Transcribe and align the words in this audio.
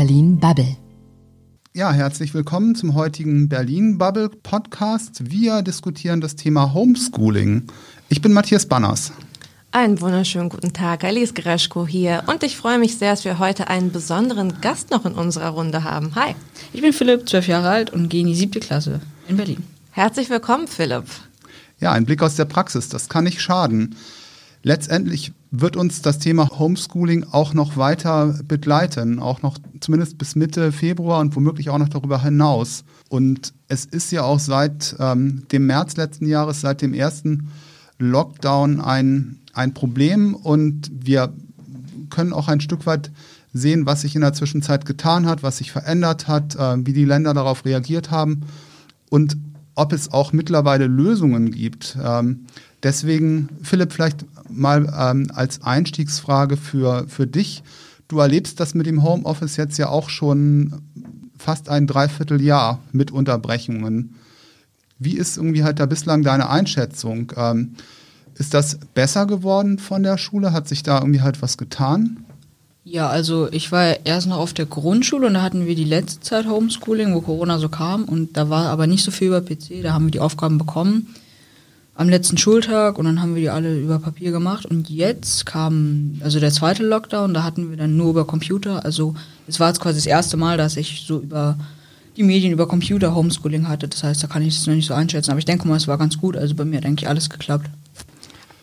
Berlin 0.00 0.38
Bubble. 0.38 0.78
Ja, 1.74 1.92
herzlich 1.92 2.32
willkommen 2.32 2.74
zum 2.74 2.94
heutigen 2.94 3.50
Berlin 3.50 3.98
Bubble 3.98 4.30
Podcast. 4.30 5.30
Wir 5.30 5.60
diskutieren 5.60 6.22
das 6.22 6.36
Thema 6.36 6.72
Homeschooling. 6.72 7.64
Ich 8.08 8.22
bin 8.22 8.32
Matthias 8.32 8.64
Banners. 8.64 9.12
Einen 9.72 10.00
wunderschönen 10.00 10.48
guten 10.48 10.72
Tag, 10.72 11.04
Alice 11.04 11.34
Greschko 11.34 11.86
hier 11.86 12.22
und 12.28 12.42
ich 12.42 12.56
freue 12.56 12.78
mich 12.78 12.96
sehr, 12.96 13.10
dass 13.10 13.26
wir 13.26 13.38
heute 13.38 13.68
einen 13.68 13.92
besonderen 13.92 14.62
Gast 14.62 14.90
noch 14.90 15.04
in 15.04 15.12
unserer 15.12 15.50
Runde 15.50 15.84
haben. 15.84 16.14
Hi. 16.14 16.34
Ich 16.72 16.80
bin 16.80 16.94
Philipp, 16.94 17.28
zwölf 17.28 17.46
Jahre 17.46 17.68
alt 17.68 17.90
und 17.90 18.08
gehe 18.08 18.22
in 18.22 18.28
die 18.28 18.34
siebte 18.34 18.60
Klasse 18.60 19.00
in 19.28 19.36
Berlin. 19.36 19.62
Herzlich 19.90 20.30
willkommen, 20.30 20.66
Philipp. 20.66 21.04
Ja, 21.78 21.92
ein 21.92 22.06
Blick 22.06 22.22
aus 22.22 22.36
der 22.36 22.46
Praxis, 22.46 22.88
das 22.88 23.10
kann 23.10 23.24
nicht 23.24 23.42
schaden. 23.42 23.96
Letztendlich 24.62 25.32
wird 25.50 25.76
uns 25.76 26.02
das 26.02 26.18
Thema 26.18 26.48
Homeschooling 26.58 27.24
auch 27.30 27.54
noch 27.54 27.76
weiter 27.76 28.38
begleiten, 28.46 29.18
auch 29.18 29.42
noch 29.42 29.58
zumindest 29.80 30.18
bis 30.18 30.36
Mitte 30.36 30.70
Februar 30.70 31.20
und 31.20 31.34
womöglich 31.34 31.70
auch 31.70 31.78
noch 31.78 31.88
darüber 31.88 32.22
hinaus. 32.22 32.84
Und 33.08 33.52
es 33.68 33.84
ist 33.84 34.12
ja 34.12 34.22
auch 34.22 34.38
seit 34.38 34.94
ähm, 34.98 35.44
dem 35.50 35.66
März 35.66 35.96
letzten 35.96 36.26
Jahres, 36.26 36.60
seit 36.60 36.82
dem 36.82 36.94
ersten 36.94 37.48
Lockdown 37.98 38.80
ein 38.80 39.40
ein 39.52 39.74
Problem 39.74 40.34
und 40.34 40.90
wir 40.92 41.32
können 42.08 42.32
auch 42.32 42.48
ein 42.48 42.60
Stück 42.60 42.86
weit 42.86 43.10
sehen, 43.52 43.86
was 43.86 44.02
sich 44.02 44.14
in 44.14 44.20
der 44.20 44.32
Zwischenzeit 44.32 44.86
getan 44.86 45.26
hat, 45.26 45.42
was 45.42 45.58
sich 45.58 45.72
verändert 45.72 46.28
hat, 46.28 46.56
äh, 46.56 46.86
wie 46.86 46.92
die 46.92 47.04
Länder 47.04 47.34
darauf 47.34 47.64
reagiert 47.64 48.10
haben 48.10 48.42
und 49.08 49.36
ob 49.74 49.92
es 49.92 50.12
auch 50.12 50.32
mittlerweile 50.32 50.86
Lösungen 50.86 51.50
gibt. 51.50 51.96
Ähm, 52.02 52.46
deswegen, 52.82 53.48
Philipp, 53.62 53.92
vielleicht 53.92 54.24
mal 54.50 54.92
ähm, 54.98 55.30
als 55.34 55.62
Einstiegsfrage 55.62 56.56
für, 56.56 57.06
für 57.08 57.26
dich. 57.26 57.62
Du 58.08 58.18
erlebst 58.18 58.60
das 58.60 58.74
mit 58.74 58.86
dem 58.86 59.02
Homeoffice 59.02 59.56
jetzt 59.56 59.78
ja 59.78 59.88
auch 59.88 60.08
schon 60.08 60.82
fast 61.38 61.68
ein 61.68 61.86
Dreivierteljahr 61.86 62.80
mit 62.92 63.10
Unterbrechungen. 63.10 64.16
Wie 64.98 65.16
ist 65.16 65.36
irgendwie 65.36 65.64
halt 65.64 65.80
da 65.80 65.86
bislang 65.86 66.22
deine 66.22 66.50
Einschätzung? 66.50 67.32
Ähm, 67.36 67.74
ist 68.34 68.54
das 68.54 68.78
besser 68.94 69.26
geworden 69.26 69.78
von 69.78 70.02
der 70.02 70.18
Schule? 70.18 70.52
Hat 70.52 70.68
sich 70.68 70.82
da 70.82 70.98
irgendwie 70.98 71.22
halt 71.22 71.40
was 71.42 71.56
getan? 71.56 72.24
Ja, 72.84 73.08
also 73.08 73.48
ich 73.52 73.70
war 73.72 74.06
erst 74.06 74.26
noch 74.26 74.38
auf 74.38 74.54
der 74.54 74.66
Grundschule 74.66 75.26
und 75.26 75.34
da 75.34 75.42
hatten 75.42 75.66
wir 75.66 75.74
die 75.74 75.84
letzte 75.84 76.20
Zeit 76.20 76.46
Homeschooling, 76.46 77.14
wo 77.14 77.20
Corona 77.20 77.58
so 77.58 77.68
kam 77.68 78.04
und 78.04 78.36
da 78.36 78.48
war 78.48 78.68
aber 78.68 78.86
nicht 78.86 79.04
so 79.04 79.10
viel 79.10 79.28
über 79.28 79.42
PC, 79.42 79.82
da 79.82 79.92
haben 79.92 80.06
wir 80.06 80.10
die 80.10 80.20
Aufgaben 80.20 80.58
bekommen 80.58 81.14
am 81.94 82.08
letzten 82.08 82.38
Schultag 82.38 82.98
und 82.98 83.04
dann 83.04 83.20
haben 83.20 83.34
wir 83.34 83.42
die 83.42 83.50
alle 83.50 83.78
über 83.78 83.98
Papier 83.98 84.30
gemacht 84.30 84.64
und 84.64 84.88
jetzt 84.88 85.44
kam 85.44 86.18
also 86.22 86.40
der 86.40 86.50
zweite 86.50 86.82
Lockdown, 86.82 87.34
da 87.34 87.42
hatten 87.42 87.70
wir 87.70 87.76
dann 87.76 87.96
nur 87.96 88.10
über 88.10 88.26
Computer, 88.26 88.84
also 88.84 89.14
es 89.46 89.60
war 89.60 89.68
jetzt 89.68 89.80
quasi 89.80 89.98
das 89.98 90.06
erste 90.06 90.36
Mal, 90.36 90.56
dass 90.56 90.76
ich 90.76 91.04
so 91.06 91.18
über 91.18 91.58
die 92.16 92.22
Medien 92.22 92.52
über 92.52 92.66
Computer 92.66 93.14
Homeschooling 93.14 93.68
hatte, 93.68 93.88
das 93.88 94.02
heißt, 94.02 94.22
da 94.22 94.28
kann 94.28 94.42
ich 94.42 94.56
es 94.56 94.66
noch 94.66 94.74
nicht 94.74 94.86
so 94.86 94.94
einschätzen, 94.94 95.30
aber 95.30 95.38
ich 95.38 95.44
denke 95.44 95.68
mal, 95.68 95.76
es 95.76 95.88
war 95.88 95.98
ganz 95.98 96.18
gut, 96.18 96.36
also 96.36 96.54
bei 96.54 96.64
mir 96.64 96.78
hat 96.78 96.86
eigentlich 96.86 97.08
alles 97.08 97.28
geklappt. 97.28 97.68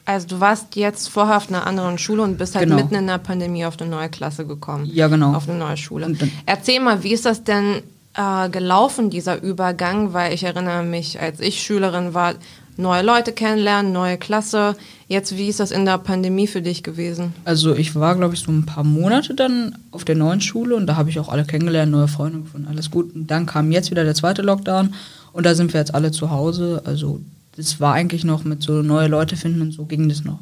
Also 0.08 0.25
du 0.28 0.39
warst 0.39 0.78
jetzt 0.78 1.09
vorher 1.09 1.36
auf 1.36 1.50
einer 1.50 1.67
anderen 1.67 1.98
Schule 1.98 2.23
und 2.23 2.38
bist 2.38 2.55
halt 2.55 2.70
genau. 2.70 2.78
mitten 2.78 2.95
in 2.95 3.08
der 3.08 3.17
Pandemie 3.17 3.66
auf 3.66 3.78
eine 3.78 3.89
neue 3.89 4.08
Klasse 4.08 4.45
gekommen. 4.45 4.86
Ja, 4.86 5.09
genau. 5.09 5.33
Auf 5.33 5.50
eine 5.50 5.58
neue 5.58 5.75
Schule. 5.75 6.16
Erzähl 6.45 6.80
mal, 6.80 7.03
wie 7.03 7.11
ist 7.11 7.25
das 7.25 7.44
denn 7.44 7.81
äh, 8.14 8.50
gelaufen, 8.50 9.09
dieser 9.09 9.44
Übergang? 9.44 10.14
Weil 10.14 10.33
ich 10.33 10.44
erinnere 10.44 10.83
mich, 10.83 11.20
als 11.20 11.42
ich 11.42 11.61
Schülerin 11.61 12.14
war, 12.14 12.36
neue 12.78 13.03
Leute 13.03 13.31
kennenlernen, 13.31 13.92
neue 13.92 14.17
Klasse. 14.17 14.75
Jetzt, 15.08 15.38
wie 15.38 15.47
ist 15.47 15.59
das 15.59 15.72
in 15.72 15.86
der 15.86 15.97
Pandemie 15.97 16.47
für 16.47 16.61
dich 16.61 16.83
gewesen? 16.83 17.33
Also 17.45 17.75
ich 17.75 17.95
war, 17.95 18.16
glaube 18.16 18.36
ich, 18.36 18.42
so 18.42 18.52
ein 18.52 18.66
paar 18.66 18.83
Monate 18.83 19.33
dann 19.33 19.78
auf 19.92 20.06
der 20.06 20.16
neuen 20.16 20.42
Schule 20.42 20.75
und 20.75 20.88
da 20.88 20.95
habe 20.95 21.09
ich 21.09 21.20
auch 21.20 21.30
alle 21.30 21.45
kennengelernt, 21.45 21.92
neue 21.92 22.08
Freunde 22.08 22.39
gefunden, 22.39 22.67
alles 22.70 22.92
gut. 22.92 23.14
Und 23.16 23.28
dann 23.28 23.45
kam 23.45 23.72
jetzt 23.72 23.92
wieder 23.92 24.03
der 24.03 24.16
zweite 24.16 24.42
Lockdown 24.42 24.94
und 25.33 25.45
da 25.45 25.55
sind 25.55 25.73
wir 25.73 25.80
jetzt 25.80 25.95
alle 25.95 26.11
zu 26.11 26.30
Hause. 26.30 26.82
Also 26.86 27.21
das 27.55 27.80
war 27.80 27.93
eigentlich 27.93 28.23
noch 28.23 28.43
mit 28.43 28.61
so 28.61 28.82
neue 28.82 29.08
Leute 29.08 29.36
finden 29.36 29.61
und 29.61 29.71
so 29.71 29.86
ging 29.86 30.09
das 30.09 30.23
noch. 30.23 30.39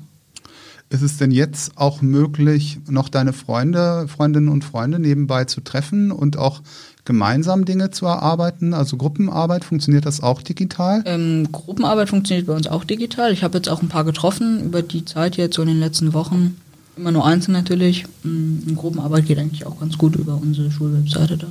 Ist 0.95 1.01
es 1.01 1.17
denn 1.17 1.31
jetzt 1.31 1.73
auch 1.75 2.01
möglich, 2.01 2.79
noch 2.87 3.09
deine 3.09 3.33
Freunde, 3.33 4.07
Freundinnen 4.07 4.47
und 4.47 4.63
Freunde 4.63 4.97
nebenbei 4.97 5.43
zu 5.43 5.59
treffen 5.59 6.09
und 6.09 6.37
auch 6.37 6.61
gemeinsam 7.03 7.65
Dinge 7.65 7.91
zu 7.91 8.05
erarbeiten? 8.05 8.73
Also 8.73 8.95
Gruppenarbeit, 8.95 9.65
funktioniert 9.65 10.05
das 10.05 10.23
auch 10.23 10.41
digital? 10.41 11.03
Ähm, 11.05 11.49
Gruppenarbeit 11.51 12.07
funktioniert 12.07 12.47
bei 12.47 12.53
uns 12.53 12.67
auch 12.67 12.85
digital. 12.85 13.33
Ich 13.33 13.43
habe 13.43 13.57
jetzt 13.57 13.67
auch 13.67 13.81
ein 13.81 13.89
paar 13.89 14.05
getroffen 14.05 14.63
über 14.63 14.81
die 14.81 15.03
Zeit 15.03 15.35
jetzt 15.35 15.57
so 15.57 15.63
in 15.63 15.67
den 15.67 15.81
letzten 15.81 16.13
Wochen. 16.13 16.55
Immer 16.95 17.11
nur 17.11 17.25
einzeln 17.25 17.51
natürlich. 17.51 18.05
Ähm, 18.23 18.63
Gruppenarbeit 18.77 19.25
geht 19.25 19.37
eigentlich 19.37 19.65
auch 19.65 19.77
ganz 19.77 19.97
gut 19.97 20.15
über 20.15 20.39
unsere 20.41 20.71
Schulwebseite 20.71 21.35
da. 21.35 21.47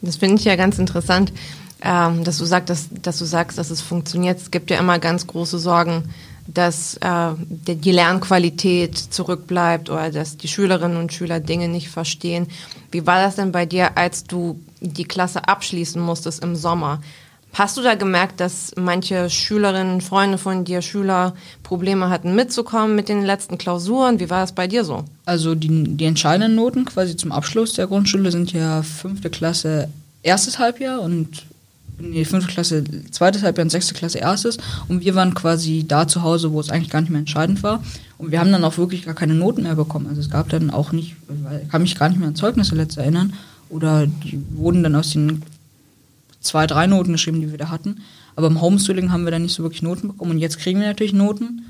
Das 0.00 0.16
finde 0.16 0.36
ich 0.36 0.46
ja 0.46 0.56
ganz 0.56 0.78
interessant 0.78 1.30
ähm, 1.84 2.22
dass, 2.24 2.38
du 2.38 2.44
sagst, 2.44 2.70
dass, 2.70 2.88
dass 3.02 3.18
du 3.18 3.24
sagst, 3.24 3.58
dass 3.58 3.70
es 3.70 3.80
funktioniert. 3.80 4.38
Es 4.38 4.50
gibt 4.50 4.70
ja 4.70 4.78
immer 4.78 4.98
ganz 4.98 5.26
große 5.26 5.58
Sorgen, 5.58 6.04
dass 6.46 6.96
äh, 6.96 7.32
die 7.38 7.92
Lernqualität 7.92 8.96
zurückbleibt 8.96 9.90
oder 9.90 10.10
dass 10.10 10.36
die 10.36 10.48
Schülerinnen 10.48 10.96
und 10.96 11.12
Schüler 11.12 11.40
Dinge 11.40 11.68
nicht 11.68 11.88
verstehen. 11.88 12.48
Wie 12.90 13.06
war 13.06 13.22
das 13.22 13.36
denn 13.36 13.52
bei 13.52 13.66
dir, 13.66 13.96
als 13.96 14.24
du 14.24 14.60
die 14.80 15.04
Klasse 15.04 15.48
abschließen 15.48 16.00
musstest 16.00 16.42
im 16.42 16.56
Sommer? 16.56 17.00
Hast 17.54 17.76
du 17.76 17.82
da 17.82 17.94
gemerkt, 17.94 18.40
dass 18.40 18.72
manche 18.76 19.28
Schülerinnen, 19.28 20.00
Freunde 20.00 20.38
von 20.38 20.64
dir, 20.64 20.80
Schüler 20.80 21.34
Probleme 21.62 22.08
hatten 22.08 22.34
mitzukommen 22.34 22.96
mit 22.96 23.10
den 23.10 23.22
letzten 23.22 23.58
Klausuren? 23.58 24.20
Wie 24.20 24.30
war 24.30 24.40
das 24.40 24.52
bei 24.52 24.66
dir 24.66 24.84
so? 24.84 25.04
Also 25.26 25.54
die, 25.54 25.96
die 25.96 26.06
entscheidenden 26.06 26.54
Noten 26.54 26.86
quasi 26.86 27.14
zum 27.14 27.30
Abschluss 27.30 27.74
der 27.74 27.88
Grundschule 27.88 28.30
sind 28.30 28.52
ja 28.52 28.82
fünfte 28.82 29.28
Klasse 29.28 29.88
erstes 30.22 30.58
Halbjahr 30.58 31.02
und 31.02 31.44
die 32.10 32.24
fünfte 32.24 32.52
Klasse 32.52 32.84
zweites 33.10 33.42
Halbjahr 33.42 33.64
und 33.64 33.70
sechste 33.70 33.94
Klasse 33.94 34.18
erstes. 34.18 34.58
Und 34.88 35.04
wir 35.04 35.14
waren 35.14 35.34
quasi 35.34 35.84
da 35.86 36.08
zu 36.08 36.22
Hause, 36.22 36.52
wo 36.52 36.60
es 36.60 36.70
eigentlich 36.70 36.90
gar 36.90 37.00
nicht 37.00 37.10
mehr 37.10 37.20
entscheidend 37.20 37.62
war. 37.62 37.82
Und 38.18 38.30
wir 38.30 38.40
haben 38.40 38.52
dann 38.52 38.64
auch 38.64 38.78
wirklich 38.78 39.04
gar 39.04 39.14
keine 39.14 39.34
Noten 39.34 39.62
mehr 39.62 39.74
bekommen. 39.74 40.06
Also 40.08 40.20
es 40.20 40.30
gab 40.30 40.48
dann 40.48 40.70
auch 40.70 40.92
nicht, 40.92 41.16
ich 41.62 41.68
kann 41.68 41.82
mich 41.82 41.98
gar 41.98 42.08
nicht 42.08 42.18
mehr 42.18 42.28
an 42.28 42.34
Zeugnisse 42.34 42.74
letzt 42.74 42.98
erinnern. 42.98 43.34
Oder 43.68 44.06
die 44.06 44.40
wurden 44.54 44.82
dann 44.82 44.94
aus 44.94 45.12
den 45.12 45.42
zwei, 46.40 46.66
drei 46.66 46.86
Noten 46.86 47.12
geschrieben, 47.12 47.40
die 47.40 47.50
wir 47.50 47.58
da 47.58 47.70
hatten. 47.70 48.00
Aber 48.36 48.46
im 48.46 48.60
Homeschooling 48.60 49.12
haben 49.12 49.24
wir 49.24 49.30
dann 49.30 49.42
nicht 49.42 49.54
so 49.54 49.62
wirklich 49.62 49.82
Noten 49.82 50.08
bekommen. 50.08 50.32
Und 50.32 50.38
jetzt 50.38 50.58
kriegen 50.58 50.80
wir 50.80 50.86
natürlich 50.86 51.12
Noten. 51.12 51.62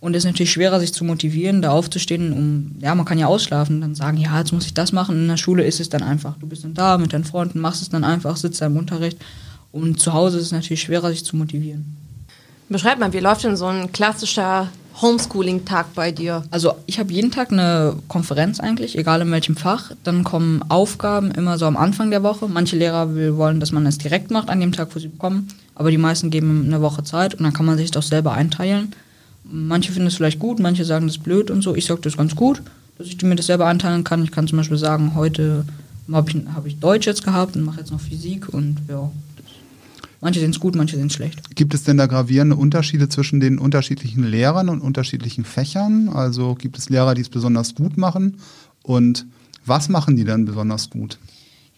Und 0.00 0.14
es 0.14 0.24
ist 0.24 0.30
natürlich 0.30 0.52
schwerer, 0.52 0.80
sich 0.80 0.94
zu 0.94 1.04
motivieren, 1.04 1.60
da 1.60 1.72
aufzustehen, 1.72 2.32
um, 2.32 2.76
ja, 2.80 2.94
man 2.94 3.04
kann 3.04 3.18
ja 3.18 3.26
ausschlafen 3.26 3.82
dann 3.82 3.94
sagen, 3.94 4.16
ja, 4.16 4.38
jetzt 4.38 4.52
muss 4.52 4.64
ich 4.64 4.72
das 4.72 4.92
machen. 4.92 5.16
In 5.16 5.28
der 5.28 5.36
Schule 5.36 5.62
ist 5.62 5.78
es 5.78 5.90
dann 5.90 6.02
einfach. 6.02 6.38
Du 6.38 6.46
bist 6.46 6.64
dann 6.64 6.72
da 6.72 6.96
mit 6.96 7.12
deinen 7.12 7.24
Freunden, 7.24 7.60
machst 7.60 7.82
es 7.82 7.90
dann 7.90 8.02
einfach, 8.02 8.36
sitzt 8.36 8.62
da 8.62 8.66
im 8.66 8.78
Unterricht. 8.78 9.18
Und 9.72 10.00
zu 10.00 10.12
Hause 10.12 10.38
ist 10.38 10.46
es 10.46 10.52
natürlich 10.52 10.82
schwerer, 10.82 11.10
sich 11.10 11.24
zu 11.24 11.36
motivieren. 11.36 11.96
Beschreib 12.68 12.98
mal, 12.98 13.12
wie 13.12 13.18
läuft 13.18 13.44
denn 13.44 13.56
so 13.56 13.66
ein 13.66 13.90
klassischer 13.92 14.68
Homeschooling-Tag 15.00 15.94
bei 15.94 16.12
dir? 16.12 16.44
Also 16.50 16.74
ich 16.86 16.98
habe 16.98 17.12
jeden 17.12 17.30
Tag 17.30 17.52
eine 17.52 17.96
Konferenz 18.08 18.60
eigentlich, 18.60 18.96
egal 18.96 19.20
in 19.22 19.30
welchem 19.30 19.56
Fach. 19.56 19.92
Dann 20.04 20.24
kommen 20.24 20.62
Aufgaben 20.68 21.30
immer 21.32 21.58
so 21.58 21.66
am 21.66 21.76
Anfang 21.76 22.10
der 22.10 22.22
Woche. 22.22 22.48
Manche 22.48 22.76
Lehrer 22.76 23.14
wollen, 23.36 23.60
dass 23.60 23.72
man 23.72 23.86
es 23.86 23.98
direkt 23.98 24.30
macht 24.30 24.50
an 24.50 24.60
dem 24.60 24.72
Tag, 24.72 24.94
wo 24.94 24.98
sie 24.98 25.10
kommen. 25.10 25.48
Aber 25.74 25.90
die 25.90 25.98
meisten 25.98 26.30
geben 26.30 26.64
eine 26.66 26.82
Woche 26.82 27.02
Zeit 27.02 27.34
und 27.34 27.44
dann 27.44 27.52
kann 27.52 27.66
man 27.66 27.78
sich 27.78 27.90
das 27.90 28.08
selber 28.08 28.32
einteilen. 28.32 28.92
Manche 29.44 29.92
finden 29.92 30.08
es 30.08 30.16
vielleicht 30.16 30.38
gut, 30.38 30.60
manche 30.60 30.84
sagen 30.84 31.06
das 31.06 31.18
blöd 31.18 31.50
und 31.50 31.62
so. 31.62 31.74
Ich 31.74 31.86
sage 31.86 32.02
das 32.02 32.16
ganz 32.16 32.36
gut, 32.36 32.62
dass 32.98 33.06
ich 33.06 33.20
mir 33.22 33.34
das 33.34 33.46
selber 33.46 33.66
einteilen 33.66 34.04
kann. 34.04 34.22
Ich 34.22 34.30
kann 34.30 34.46
zum 34.46 34.58
Beispiel 34.58 34.76
sagen, 34.78 35.14
heute 35.14 35.64
habe 36.12 36.30
ich, 36.30 36.36
hab 36.54 36.66
ich 36.66 36.78
Deutsch 36.78 37.06
jetzt 37.06 37.24
gehabt 37.24 37.56
und 37.56 37.64
mache 37.64 37.80
jetzt 37.80 37.90
noch 37.90 38.00
Physik 38.00 38.48
und 38.48 38.76
ja, 38.88 39.10
Manche 40.20 40.40
sind 40.40 40.54
es 40.54 40.60
gut, 40.60 40.76
manche 40.76 40.96
sind 40.96 41.06
es 41.06 41.14
schlecht. 41.14 41.54
Gibt 41.56 41.72
es 41.72 41.84
denn 41.84 41.96
da 41.96 42.06
gravierende 42.06 42.56
Unterschiede 42.56 43.08
zwischen 43.08 43.40
den 43.40 43.58
unterschiedlichen 43.58 44.22
Lehrern 44.22 44.68
und 44.68 44.80
unterschiedlichen 44.80 45.44
Fächern? 45.44 46.10
Also 46.10 46.54
gibt 46.54 46.76
es 46.76 46.90
Lehrer, 46.90 47.14
die 47.14 47.22
es 47.22 47.30
besonders 47.30 47.74
gut 47.74 47.96
machen? 47.96 48.36
Und 48.82 49.26
was 49.64 49.88
machen 49.88 50.16
die 50.16 50.24
dann 50.24 50.44
besonders 50.44 50.90
gut? 50.90 51.18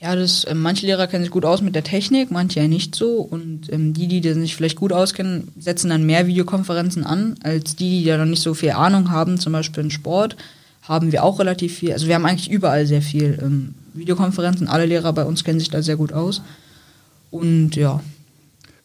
Ja, 0.01 0.17
das, 0.17 0.43
äh, 0.43 0.55
manche 0.55 0.87
Lehrer 0.87 1.07
kennen 1.07 1.23
sich 1.23 1.31
gut 1.31 1.45
aus 1.45 1.63
mit 1.63 1.77
der 1.77 1.85
Technik, 1.85 2.33
manche 2.33 2.59
ja 2.59 2.67
nicht 2.67 2.97
so. 2.97 3.21
Und 3.21 3.73
ähm, 3.73 3.93
die, 3.93 4.09
die 4.09 4.33
sich 4.33 4.57
vielleicht 4.57 4.77
gut 4.77 4.93
auskennen, 4.93 5.49
setzen 5.57 5.91
dann 5.91 6.05
mehr 6.05 6.27
Videokonferenzen 6.27 7.05
an, 7.05 7.37
als 7.45 7.77
die, 7.77 8.01
die 8.01 8.03
ja 8.03 8.19
noch 8.19 8.25
nicht 8.25 8.43
so 8.43 8.55
viel 8.55 8.73
Ahnung 8.73 9.13
haben, 9.13 9.39
zum 9.39 9.53
Beispiel 9.53 9.85
in 9.85 9.93
Sport, 9.93 10.37
haben 10.83 11.13
wir 11.13 11.23
auch 11.23 11.39
relativ 11.39 11.77
viel. 11.77 11.93
Also 11.93 12.09
wir 12.09 12.17
haben 12.17 12.27
eigentlich 12.27 12.51
überall 12.51 12.85
sehr 12.89 13.03
viel 13.03 13.39
ähm, 13.41 13.75
Videokonferenzen. 13.95 14.67
Alle 14.67 14.87
Lehrer 14.87 15.13
bei 15.13 15.25
uns 15.25 15.45
kennen 15.45 15.61
sich 15.61 15.71
da 15.71 15.83
sehr 15.83 15.97
gut 15.97 16.13
aus. 16.13 16.43
Und 17.31 17.77
ja, 17.77 18.01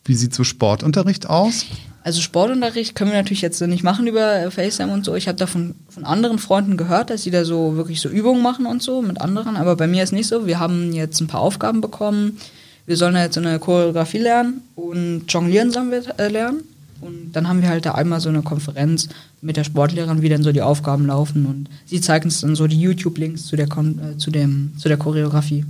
wie 0.07 0.15
sieht 0.15 0.33
so 0.33 0.43
Sportunterricht 0.43 1.29
aus? 1.29 1.65
Also 2.03 2.21
Sportunterricht 2.21 2.95
können 2.95 3.11
wir 3.11 3.17
natürlich 3.17 3.41
jetzt 3.41 3.59
nicht 3.59 3.83
machen 3.83 4.07
über 4.07 4.49
FaceTime 4.49 4.93
und 4.93 5.03
so. 5.03 5.15
Ich 5.15 5.27
habe 5.27 5.37
davon 5.37 5.75
von 5.89 6.05
anderen 6.05 6.39
Freunden 6.39 6.77
gehört, 6.77 7.09
dass 7.09 7.23
sie 7.23 7.31
da 7.31 7.43
so 7.43 7.75
wirklich 7.75 7.99
so 7.99 8.07
Übungen 8.07 8.41
machen 8.41 8.65
und 8.65 8.81
so 8.81 9.01
mit 9.01 9.19
anderen. 9.19 9.57
Aber 9.57 9.75
bei 9.75 9.87
mir 9.87 10.03
ist 10.03 10.13
nicht 10.13 10.27
so. 10.27 10.47
Wir 10.47 10.59
haben 10.59 10.93
jetzt 10.93 11.19
ein 11.19 11.27
paar 11.27 11.41
Aufgaben 11.41 11.81
bekommen. 11.81 12.37
Wir 12.85 12.95
sollen 12.95 13.15
jetzt 13.17 13.37
eine 13.37 13.59
Choreografie 13.59 14.19
lernen 14.19 14.61
und 14.77 15.23
Jonglieren 15.27 15.71
sollen 15.71 15.91
wir 15.91 16.17
äh, 16.17 16.29
lernen. 16.29 16.61
Und 17.01 17.33
dann 17.33 17.49
haben 17.49 17.61
wir 17.61 17.67
halt 17.67 17.85
da 17.85 17.91
einmal 17.91 18.21
so 18.21 18.29
eine 18.29 18.41
Konferenz 18.41 19.09
mit 19.41 19.57
der 19.57 19.65
Sportlehrerin, 19.65 20.21
wie 20.21 20.29
dann 20.29 20.43
so 20.43 20.53
die 20.53 20.61
Aufgaben 20.61 21.07
laufen. 21.07 21.45
Und 21.45 21.69
sie 21.85 21.99
zeigt 21.99 22.23
uns 22.23 22.39
dann 22.39 22.55
so 22.55 22.67
die 22.67 22.79
YouTube-Links 22.79 23.45
zu, 23.45 23.57
der 23.57 23.67
Kon 23.67 23.99
äh, 23.99 24.17
zu, 24.17 24.31
dem, 24.31 24.71
zu 24.77 24.87
der 24.87 24.97
Choreografie. 24.97 25.65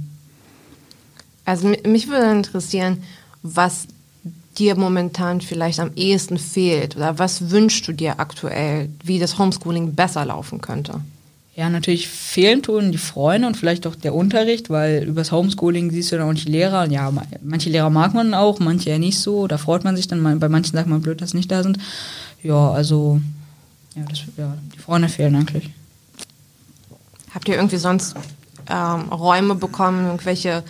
Also 1.45 1.73
mich 1.85 2.07
würde 2.07 2.31
interessieren, 2.31 2.99
was 3.41 3.87
dir 4.57 4.75
momentan 4.75 5.41
vielleicht 5.41 5.79
am 5.79 5.91
ehesten 5.95 6.37
fehlt 6.37 6.95
oder 6.95 7.19
was 7.19 7.51
wünschst 7.51 7.87
du 7.87 7.93
dir 7.93 8.19
aktuell, 8.19 8.89
wie 9.03 9.19
das 9.19 9.37
Homeschooling 9.37 9.93
besser 9.93 10.25
laufen 10.25 10.61
könnte? 10.61 11.01
Ja, 11.55 11.71
natürlich 11.71 12.07
fehlen 12.07 12.61
tun 12.61 12.91
die 12.91 12.99
Freunde 12.99 13.47
und 13.47 13.57
vielleicht 13.57 13.87
auch 13.87 13.95
der 13.95 14.13
Unterricht, 14.13 14.69
weil 14.69 15.03
übers 15.03 15.31
Homeschooling 15.31 15.89
siehst 15.89 16.11
du 16.11 16.17
dann 16.17 16.27
auch 16.27 16.33
nicht 16.33 16.47
Lehrer. 16.47 16.87
Ja, 16.87 17.11
manche 17.41 17.71
Lehrer 17.71 17.89
mag 17.89 18.13
man 18.13 18.35
auch, 18.35 18.59
manche 18.59 18.91
ja 18.91 18.99
nicht 18.99 19.19
so. 19.19 19.47
Da 19.47 19.57
freut 19.57 19.83
man 19.83 19.95
sich 19.95 20.07
dann, 20.07 20.39
bei 20.39 20.49
manchen 20.49 20.75
sagt 20.75 20.87
man 20.87 21.01
blöd, 21.01 21.19
dass 21.19 21.31
sie 21.31 21.37
nicht 21.37 21.51
da 21.51 21.63
sind. 21.63 21.79
Ja, 22.43 22.69
also, 22.71 23.19
ja, 23.95 24.03
das, 24.07 24.19
ja 24.37 24.55
die 24.75 24.77
Freunde 24.77 25.09
fehlen 25.09 25.35
eigentlich. 25.35 25.71
Habt 27.33 27.47
ihr 27.47 27.55
irgendwie 27.55 27.77
sonst 27.77 28.15
ähm, 28.69 29.09
Räume 29.09 29.55
bekommen, 29.55 30.05
irgendwelche 30.05 30.63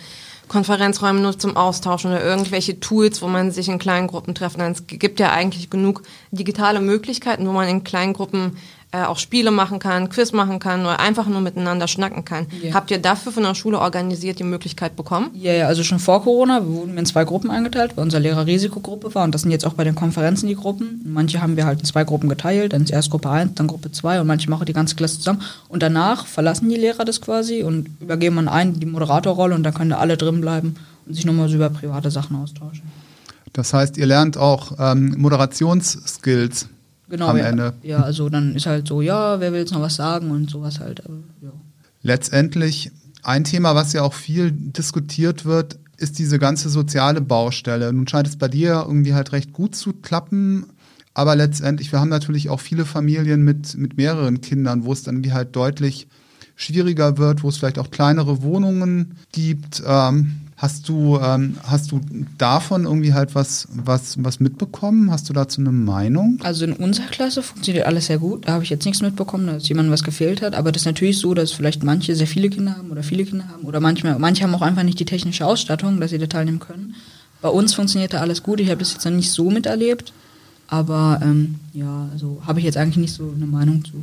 Konferenzräume 0.48 1.20
nur 1.20 1.38
zum 1.38 1.56
Austauschen 1.56 2.10
oder 2.10 2.24
irgendwelche 2.24 2.80
Tools, 2.80 3.22
wo 3.22 3.28
man 3.28 3.50
sich 3.50 3.68
in 3.68 3.78
kleinen 3.78 4.08
Gruppen 4.08 4.34
treffen 4.34 4.58
kann? 4.58 4.72
Es 4.72 4.86
gibt 4.86 5.20
ja 5.20 5.30
eigentlich 5.30 5.70
genug 5.70 6.02
digitale 6.30 6.80
Möglichkeiten, 6.80 7.46
wo 7.46 7.52
man 7.52 7.68
in 7.68 7.84
kleinen 7.84 8.14
Gruppen 8.14 8.56
äh, 8.90 9.02
auch 9.02 9.18
Spiele 9.18 9.50
machen 9.50 9.78
kann, 9.78 10.08
Quiz 10.08 10.32
machen 10.32 10.58
kann 10.60 10.80
oder 10.80 10.98
einfach 10.98 11.26
nur 11.26 11.42
miteinander 11.42 11.88
schnacken 11.88 12.24
kann. 12.24 12.46
Yeah. 12.62 12.72
Habt 12.72 12.90
ihr 12.90 12.98
dafür 12.98 13.32
von 13.32 13.42
der 13.42 13.54
Schule 13.54 13.78
organisiert 13.78 14.38
die 14.38 14.44
Möglichkeit 14.44 14.96
bekommen? 14.96 15.30
Ja, 15.34 15.52
ja, 15.52 15.66
also 15.66 15.84
schon 15.84 15.98
vor 15.98 16.22
Corona 16.22 16.64
wurden 16.66 16.92
wir 16.92 16.98
in 16.98 17.06
zwei 17.06 17.24
Gruppen 17.24 17.50
eingeteilt, 17.50 17.96
weil 17.96 18.04
unser 18.04 18.18
Lehrer 18.18 18.46
Risikogruppe 18.46 19.14
war 19.14 19.24
und 19.24 19.34
das 19.34 19.42
sind 19.42 19.50
jetzt 19.50 19.66
auch 19.66 19.74
bei 19.74 19.84
den 19.84 19.94
Konferenzen 19.94 20.46
die 20.46 20.54
Gruppen. 20.54 21.02
Manche 21.04 21.42
haben 21.42 21.56
wir 21.56 21.66
halt 21.66 21.80
in 21.80 21.84
zwei 21.84 22.04
Gruppen 22.04 22.30
geteilt, 22.30 22.72
dann 22.72 22.82
ist 22.82 22.90
erst 22.90 23.10
Gruppe 23.10 23.28
1, 23.28 23.56
dann 23.56 23.66
Gruppe 23.66 23.92
2 23.92 24.22
und 24.22 24.26
manche 24.26 24.48
machen 24.48 24.64
die 24.64 24.72
ganze 24.72 24.96
Klasse 24.96 25.18
zusammen 25.18 25.42
und 25.68 25.82
danach 25.82 26.26
verlassen 26.26 26.70
die 26.70 26.76
Lehrer 26.76 27.04
das 27.04 27.20
quasi 27.20 27.62
und 27.62 27.90
übergeben 28.00 28.36
man 28.36 28.48
einen 28.48 28.80
die 28.80 28.86
Moderatorrolle 28.86 29.54
und 29.54 29.64
dann 29.64 29.74
können 29.74 29.90
da 29.90 29.98
alle 29.98 30.16
drin 30.16 30.40
bleiben 30.40 30.76
und 31.06 31.12
sich 31.12 31.26
nochmal 31.26 31.50
so 31.50 31.56
über 31.56 31.68
private 31.68 32.10
Sachen 32.10 32.36
austauschen. 32.36 32.84
Das 33.52 33.74
heißt, 33.74 33.98
ihr 33.98 34.06
lernt 34.06 34.38
auch 34.38 34.72
ähm, 34.78 35.14
Moderationsskills 35.18 36.68
genau, 37.08 37.28
am 37.28 37.36
ja, 37.36 37.44
Ende. 37.44 37.74
Ja, 37.82 38.02
also 38.02 38.28
dann 38.28 38.54
ist 38.54 38.66
halt 38.66 38.88
so, 38.88 39.02
ja, 39.02 39.40
wer 39.40 39.52
will 39.52 39.60
jetzt 39.60 39.72
noch 39.72 39.80
was 39.80 39.96
sagen 39.96 40.30
und 40.30 40.50
sowas 40.50 40.80
halt. 40.80 41.04
Aber, 41.04 41.18
ja. 41.40 41.52
Letztendlich 42.02 42.90
ein 43.22 43.44
Thema, 43.44 43.74
was 43.74 43.92
ja 43.92 44.02
auch 44.02 44.14
viel 44.14 44.52
diskutiert 44.52 45.44
wird, 45.44 45.78
ist 45.96 46.18
diese 46.18 46.38
ganze 46.38 46.68
soziale 46.68 47.20
Baustelle. 47.20 47.92
Nun 47.92 48.06
scheint 48.06 48.28
es 48.28 48.36
bei 48.36 48.48
dir 48.48 48.84
irgendwie 48.86 49.14
halt 49.14 49.32
recht 49.32 49.52
gut 49.52 49.74
zu 49.74 49.92
klappen, 49.92 50.66
aber 51.12 51.34
letztendlich, 51.34 51.90
wir 51.90 51.98
haben 51.98 52.08
natürlich 52.08 52.48
auch 52.48 52.60
viele 52.60 52.84
Familien 52.84 53.42
mit, 53.42 53.76
mit 53.76 53.96
mehreren 53.96 54.40
Kindern, 54.40 54.84
wo 54.84 54.92
es 54.92 55.02
dann 55.02 55.16
irgendwie 55.16 55.32
halt 55.32 55.56
deutlich 55.56 56.06
schwieriger 56.54 57.18
wird, 57.18 57.42
wo 57.42 57.48
es 57.48 57.56
vielleicht 57.56 57.78
auch 57.78 57.90
kleinere 57.90 58.42
Wohnungen 58.42 59.16
gibt. 59.32 59.82
Ähm, 59.84 60.47
Hast 60.58 60.88
du, 60.88 61.20
ähm, 61.22 61.56
hast 61.62 61.92
du 61.92 62.00
davon 62.36 62.82
irgendwie 62.84 63.14
halt 63.14 63.36
was, 63.36 63.68
was, 63.72 64.16
was 64.24 64.40
mitbekommen? 64.40 65.12
Hast 65.12 65.28
du 65.28 65.32
dazu 65.32 65.60
eine 65.60 65.70
Meinung? 65.70 66.40
Also 66.42 66.64
in 66.64 66.72
unserer 66.72 67.06
Klasse 67.06 67.44
funktioniert 67.44 67.86
alles 67.86 68.06
sehr 68.06 68.18
gut. 68.18 68.48
Da 68.48 68.54
habe 68.54 68.64
ich 68.64 68.70
jetzt 68.70 68.84
nichts 68.84 69.00
mitbekommen, 69.00 69.46
dass 69.46 69.68
jemandem 69.68 69.92
was 69.92 70.02
gefehlt 70.02 70.42
hat. 70.42 70.56
Aber 70.56 70.72
das 70.72 70.82
ist 70.82 70.86
natürlich 70.86 71.20
so, 71.20 71.32
dass 71.32 71.52
vielleicht 71.52 71.84
manche 71.84 72.16
sehr 72.16 72.26
viele 72.26 72.50
Kinder 72.50 72.76
haben 72.76 72.90
oder 72.90 73.04
viele 73.04 73.24
Kinder 73.24 73.46
haben. 73.46 73.66
Oder 73.66 73.78
manchmal, 73.78 74.18
manche 74.18 74.42
haben 74.42 74.52
auch 74.52 74.62
einfach 74.62 74.82
nicht 74.82 74.98
die 74.98 75.04
technische 75.04 75.46
Ausstattung, 75.46 76.00
dass 76.00 76.10
sie 76.10 76.18
da 76.18 76.26
teilnehmen 76.26 76.58
können. 76.58 76.96
Bei 77.40 77.50
uns 77.50 77.74
funktioniert 77.74 78.12
da 78.12 78.20
alles 78.20 78.42
gut. 78.42 78.58
Ich 78.58 78.68
habe 78.68 78.80
das 78.80 78.92
jetzt 78.94 79.04
noch 79.04 79.12
nicht 79.12 79.30
so 79.30 79.50
miterlebt. 79.52 80.12
Aber 80.66 81.20
ähm, 81.22 81.60
ja, 81.72 82.08
also 82.12 82.42
habe 82.44 82.58
ich 82.58 82.64
jetzt 82.64 82.76
eigentlich 82.76 82.96
nicht 82.96 83.14
so 83.14 83.32
eine 83.32 83.46
Meinung 83.46 83.84
zu. 83.84 84.02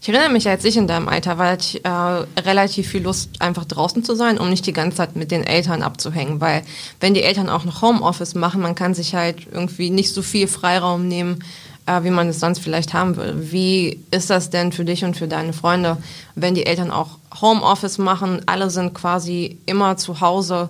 Ich 0.00 0.08
erinnere 0.08 0.30
mich, 0.30 0.48
als 0.48 0.64
ich 0.64 0.76
in 0.76 0.86
deinem 0.86 1.08
Alter 1.08 1.38
war, 1.38 1.52
hatte 1.52 1.64
ich 1.64 1.84
äh, 1.84 2.40
relativ 2.40 2.88
viel 2.88 3.02
Lust, 3.02 3.30
einfach 3.38 3.64
draußen 3.64 4.04
zu 4.04 4.14
sein, 4.14 4.38
um 4.38 4.50
nicht 4.50 4.66
die 4.66 4.72
ganze 4.72 4.98
Zeit 4.98 5.16
mit 5.16 5.30
den 5.30 5.44
Eltern 5.44 5.82
abzuhängen. 5.82 6.40
Weil 6.40 6.62
wenn 7.00 7.14
die 7.14 7.22
Eltern 7.22 7.48
auch 7.48 7.64
noch 7.64 7.82
Homeoffice 7.82 8.34
machen, 8.34 8.62
man 8.62 8.74
kann 8.74 8.94
sich 8.94 9.14
halt 9.14 9.46
irgendwie 9.52 9.90
nicht 9.90 10.12
so 10.12 10.22
viel 10.22 10.48
Freiraum 10.48 11.08
nehmen, 11.08 11.44
äh, 11.86 12.04
wie 12.04 12.10
man 12.10 12.28
es 12.28 12.40
sonst 12.40 12.60
vielleicht 12.60 12.94
haben 12.94 13.16
würde. 13.16 13.52
Wie 13.52 14.00
ist 14.10 14.30
das 14.30 14.50
denn 14.50 14.72
für 14.72 14.84
dich 14.84 15.04
und 15.04 15.16
für 15.16 15.28
deine 15.28 15.52
Freunde, 15.52 15.96
wenn 16.34 16.54
die 16.54 16.66
Eltern 16.66 16.90
auch 16.90 17.18
Homeoffice 17.40 17.98
machen, 17.98 18.42
alle 18.46 18.70
sind 18.70 18.94
quasi 18.94 19.58
immer 19.66 19.96
zu 19.96 20.20
Hause? 20.20 20.68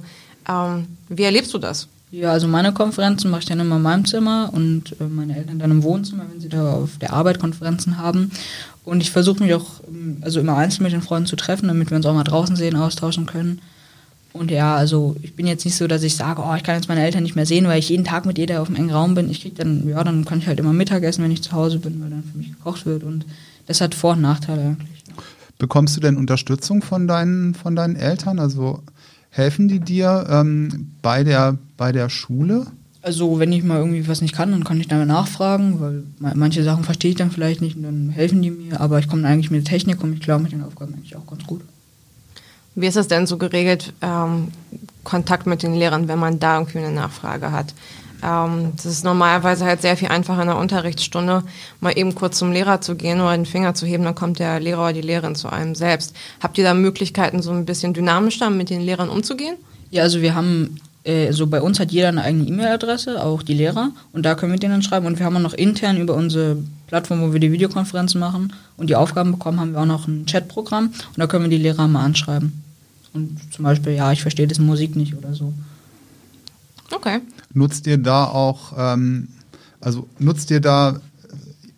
Ähm, 0.48 0.96
wie 1.08 1.24
erlebst 1.24 1.52
du 1.54 1.58
das? 1.58 1.88
Ja, 2.12 2.32
also 2.32 2.48
meine 2.48 2.72
Konferenzen 2.72 3.30
mache 3.30 3.40
ich 3.40 3.46
dann 3.46 3.60
immer 3.60 3.76
in 3.76 3.82
meinem 3.82 4.04
Zimmer 4.04 4.50
und 4.52 4.96
äh, 5.00 5.04
meine 5.04 5.36
Eltern 5.36 5.60
dann 5.60 5.70
im 5.70 5.82
Wohnzimmer, 5.84 6.24
wenn 6.30 6.40
sie 6.40 6.48
da 6.48 6.72
auf 6.72 6.98
der 6.98 7.12
Arbeit 7.12 7.38
Konferenzen 7.38 7.98
haben. 7.98 8.32
Und 8.84 9.00
ich 9.00 9.12
versuche 9.12 9.42
mich 9.42 9.54
auch 9.54 9.80
ähm, 9.88 10.16
also 10.20 10.40
immer 10.40 10.56
einzeln 10.56 10.82
mit 10.82 10.92
den 10.92 11.02
Freunden 11.02 11.26
zu 11.26 11.36
treffen, 11.36 11.68
damit 11.68 11.90
wir 11.90 11.96
uns 11.96 12.06
auch 12.06 12.14
mal 12.14 12.24
draußen 12.24 12.56
sehen, 12.56 12.74
austauschen 12.74 13.26
können. 13.26 13.60
Und 14.32 14.50
ja, 14.50 14.74
also 14.76 15.16
ich 15.22 15.34
bin 15.34 15.46
jetzt 15.46 15.64
nicht 15.64 15.76
so, 15.76 15.86
dass 15.86 16.02
ich 16.02 16.16
sage, 16.16 16.42
oh, 16.44 16.54
ich 16.54 16.62
kann 16.62 16.76
jetzt 16.76 16.88
meine 16.88 17.02
Eltern 17.02 17.22
nicht 17.22 17.36
mehr 17.36 17.46
sehen, 17.46 17.66
weil 17.66 17.78
ich 17.78 17.88
jeden 17.88 18.04
Tag 18.04 18.26
mit 18.26 18.38
jeder 18.38 18.60
auf 18.60 18.68
dem 18.68 18.76
engen 18.76 18.90
Raum 18.90 19.14
bin. 19.14 19.30
Ich 19.30 19.42
krieg 19.42 19.56
dann, 19.56 19.88
ja, 19.88 20.02
dann 20.02 20.24
kann 20.24 20.38
ich 20.38 20.46
halt 20.46 20.60
immer 20.60 20.72
Mittag 20.72 21.02
essen, 21.02 21.22
wenn 21.24 21.32
ich 21.32 21.42
zu 21.42 21.52
Hause 21.52 21.78
bin, 21.78 22.00
weil 22.00 22.10
dann 22.10 22.24
für 22.24 22.38
mich 22.38 22.50
gekocht 22.50 22.86
wird. 22.86 23.02
Und 23.02 23.24
das 23.66 23.80
hat 23.80 23.94
Vor- 23.94 24.12
und 24.12 24.20
Nachteile 24.20 24.62
eigentlich. 24.62 25.04
Bekommst 25.58 25.96
du 25.96 26.00
denn 26.00 26.16
Unterstützung 26.16 26.80
von 26.82 27.06
deinen, 27.06 27.54
von 27.54 27.76
deinen 27.76 27.96
Eltern? 27.96 28.38
Also 28.38 28.82
helfen 29.30 29.68
die 29.68 29.80
dir 29.80 30.26
ähm, 30.28 30.92
bei, 31.02 31.24
der, 31.24 31.56
bei 31.76 31.92
der 31.92 32.08
Schule? 32.08 32.66
Also 33.02 33.38
wenn 33.38 33.52
ich 33.52 33.64
mal 33.64 33.78
irgendwie 33.78 34.06
was 34.06 34.20
nicht 34.20 34.34
kann, 34.34 34.50
dann 34.50 34.64
kann 34.64 34.78
ich 34.78 34.88
da 34.88 35.04
nachfragen, 35.06 35.80
weil 35.80 36.02
manche 36.34 36.62
Sachen 36.62 36.84
verstehe 36.84 37.12
ich 37.12 37.16
dann 37.16 37.30
vielleicht 37.30 37.62
nicht 37.62 37.76
und 37.76 37.84
dann 37.84 38.10
helfen 38.10 38.42
die 38.42 38.50
mir. 38.50 38.80
Aber 38.80 38.98
ich 38.98 39.08
komme 39.08 39.26
eigentlich 39.26 39.50
mit 39.50 39.66
der 39.66 39.70
Technik 39.70 40.04
und 40.04 40.12
ich 40.12 40.20
glaube 40.20 40.42
mit 40.42 40.52
den 40.52 40.62
Aufgaben 40.62 40.94
eigentlich 40.94 41.16
auch 41.16 41.26
ganz 41.26 41.44
gut. 41.44 41.62
Wie 42.74 42.86
ist 42.86 42.96
das 42.96 43.08
denn 43.08 43.26
so 43.26 43.38
geregelt, 43.38 43.94
ähm, 44.02 44.48
Kontakt 45.10 45.46
mit 45.46 45.62
den 45.62 45.74
Lehrern, 45.74 46.08
wenn 46.08 46.18
man 46.18 46.38
da 46.38 46.58
irgendwie 46.58 46.78
eine 46.78 46.92
Nachfrage 46.92 47.50
hat? 47.50 47.74
Ähm, 48.22 48.72
das 48.76 48.86
ist 48.86 49.04
normalerweise 49.04 49.64
halt 49.64 49.82
sehr 49.82 49.96
viel 49.96 50.08
einfacher 50.08 50.42
in 50.42 50.48
der 50.48 50.58
Unterrichtsstunde, 50.58 51.42
mal 51.80 51.96
eben 51.98 52.14
kurz 52.14 52.38
zum 52.38 52.52
Lehrer 52.52 52.80
zu 52.80 52.94
gehen 52.94 53.20
oder 53.20 53.34
den 53.34 53.46
Finger 53.46 53.74
zu 53.74 53.86
heben, 53.86 54.04
dann 54.04 54.14
kommt 54.14 54.38
der 54.38 54.60
Lehrer 54.60 54.84
oder 54.84 54.92
die 54.92 55.00
Lehrerin 55.00 55.34
zu 55.34 55.48
einem 55.48 55.74
selbst. 55.74 56.14
Habt 56.40 56.58
ihr 56.58 56.64
da 56.64 56.74
Möglichkeiten, 56.74 57.42
so 57.42 57.50
ein 57.50 57.64
bisschen 57.64 57.92
dynamischer 57.92 58.50
mit 58.50 58.70
den 58.70 58.82
Lehrern 58.82 59.08
umzugehen? 59.08 59.56
Ja, 59.90 60.02
also 60.02 60.20
wir 60.20 60.34
haben 60.34 60.80
also 61.06 61.46
bei 61.46 61.62
uns 61.62 61.80
hat 61.80 61.92
jeder 61.92 62.08
eine 62.08 62.22
eigene 62.22 62.46
E-Mail-Adresse, 62.46 63.24
auch 63.24 63.42
die 63.42 63.54
Lehrer, 63.54 63.90
und 64.12 64.26
da 64.26 64.34
können 64.34 64.52
wir 64.52 64.58
denen 64.58 64.74
dann 64.74 64.82
schreiben. 64.82 65.06
Und 65.06 65.18
wir 65.18 65.24
haben 65.24 65.34
auch 65.34 65.40
noch 65.40 65.54
intern 65.54 65.96
über 65.96 66.14
unsere 66.14 66.58
Plattform, 66.88 67.22
wo 67.22 67.32
wir 67.32 67.40
die 67.40 67.52
Videokonferenzen 67.52 68.20
machen 68.20 68.52
und 68.76 68.90
die 68.90 68.96
Aufgaben 68.96 69.32
bekommen, 69.32 69.60
haben 69.60 69.72
wir 69.72 69.80
auch 69.80 69.86
noch 69.86 70.06
ein 70.06 70.26
Chatprogramm 70.26 70.86
und 70.88 71.18
da 71.18 71.26
können 71.26 71.44
wir 71.44 71.50
die 71.50 71.62
Lehrer 71.62 71.88
mal 71.88 72.04
anschreiben. 72.04 72.62
Und 73.12 73.38
zum 73.52 73.64
Beispiel, 73.64 73.94
ja, 73.94 74.12
ich 74.12 74.22
verstehe 74.22 74.46
das 74.46 74.58
Musik 74.58 74.96
nicht 74.96 75.16
oder 75.16 75.34
so. 75.34 75.52
Okay. 76.90 77.20
Nutzt 77.52 77.86
ihr 77.86 77.98
da 77.98 78.24
auch, 78.24 78.72
ähm, 78.76 79.28
also 79.80 80.08
nutzt 80.18 80.50
ihr 80.50 80.60
da 80.60 81.00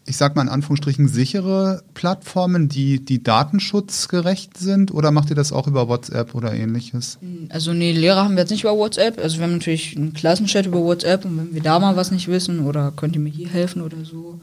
ich 0.05 0.17
sag 0.17 0.35
mal 0.35 0.43
in 0.43 0.49
Anführungsstrichen, 0.49 1.09
sichere 1.09 1.83
Plattformen, 1.95 2.69
die, 2.69 3.05
die 3.05 3.23
datenschutzgerecht 3.23 4.59
sind? 4.59 4.93
Oder 4.93 5.11
macht 5.11 5.31
ihr 5.31 5.37
das 5.37 5.53
auch 5.53 5.67
über 5.67 5.89
WhatsApp 5.89 6.35
oder 6.35 6.53
ähnliches? 6.53 7.19
Also 7.49 7.73
nee, 7.73 7.93
Lehrer 7.93 8.25
haben 8.25 8.35
wir 8.35 8.41
jetzt 8.41 8.51
nicht 8.51 8.65
über 8.65 8.77
WhatsApp. 8.77 9.19
Also 9.19 9.39
wir 9.39 9.45
haben 9.45 9.53
natürlich 9.53 9.97
einen 9.97 10.13
Klassenchat 10.13 10.67
über 10.67 10.83
WhatsApp 10.83 11.25
und 11.25 11.39
wenn 11.39 11.55
wir 11.55 11.63
da 11.63 11.79
mal 11.79 11.97
was 11.97 12.11
nicht 12.11 12.29
wissen 12.29 12.61
oder 12.67 12.93
könnt 12.95 13.15
ihr 13.15 13.21
mir 13.21 13.31
hier 13.31 13.49
helfen 13.49 13.83
oder 13.83 14.05
so. 14.05 14.41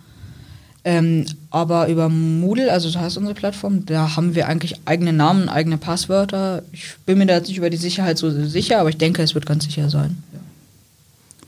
Ähm, 0.85 1.25
aber 1.51 1.89
über 1.89 2.07
Moodle, 2.07 2.71
also 2.71 2.89
das 2.89 3.01
heißt 3.01 3.17
unsere 3.17 3.35
Plattform, 3.35 3.85
da 3.85 4.15
haben 4.15 4.33
wir 4.33 4.47
eigentlich 4.47 4.75
eigene 4.85 5.11
Namen, 5.11 5.49
eigene 5.49 5.77
Passwörter. 5.77 6.63
Ich 6.71 6.95
bin 7.05 7.17
mir 7.17 7.25
da 7.25 7.35
jetzt 7.35 7.49
nicht 7.49 7.57
über 7.57 7.69
die 7.69 7.77
Sicherheit 7.77 8.17
so 8.17 8.31
sicher, 8.31 8.79
aber 8.79 8.89
ich 8.89 8.97
denke, 8.97 9.21
es 9.21 9.35
wird 9.35 9.45
ganz 9.45 9.65
sicher 9.65 9.89
sein. 9.89 10.23
Ja. 10.33 10.39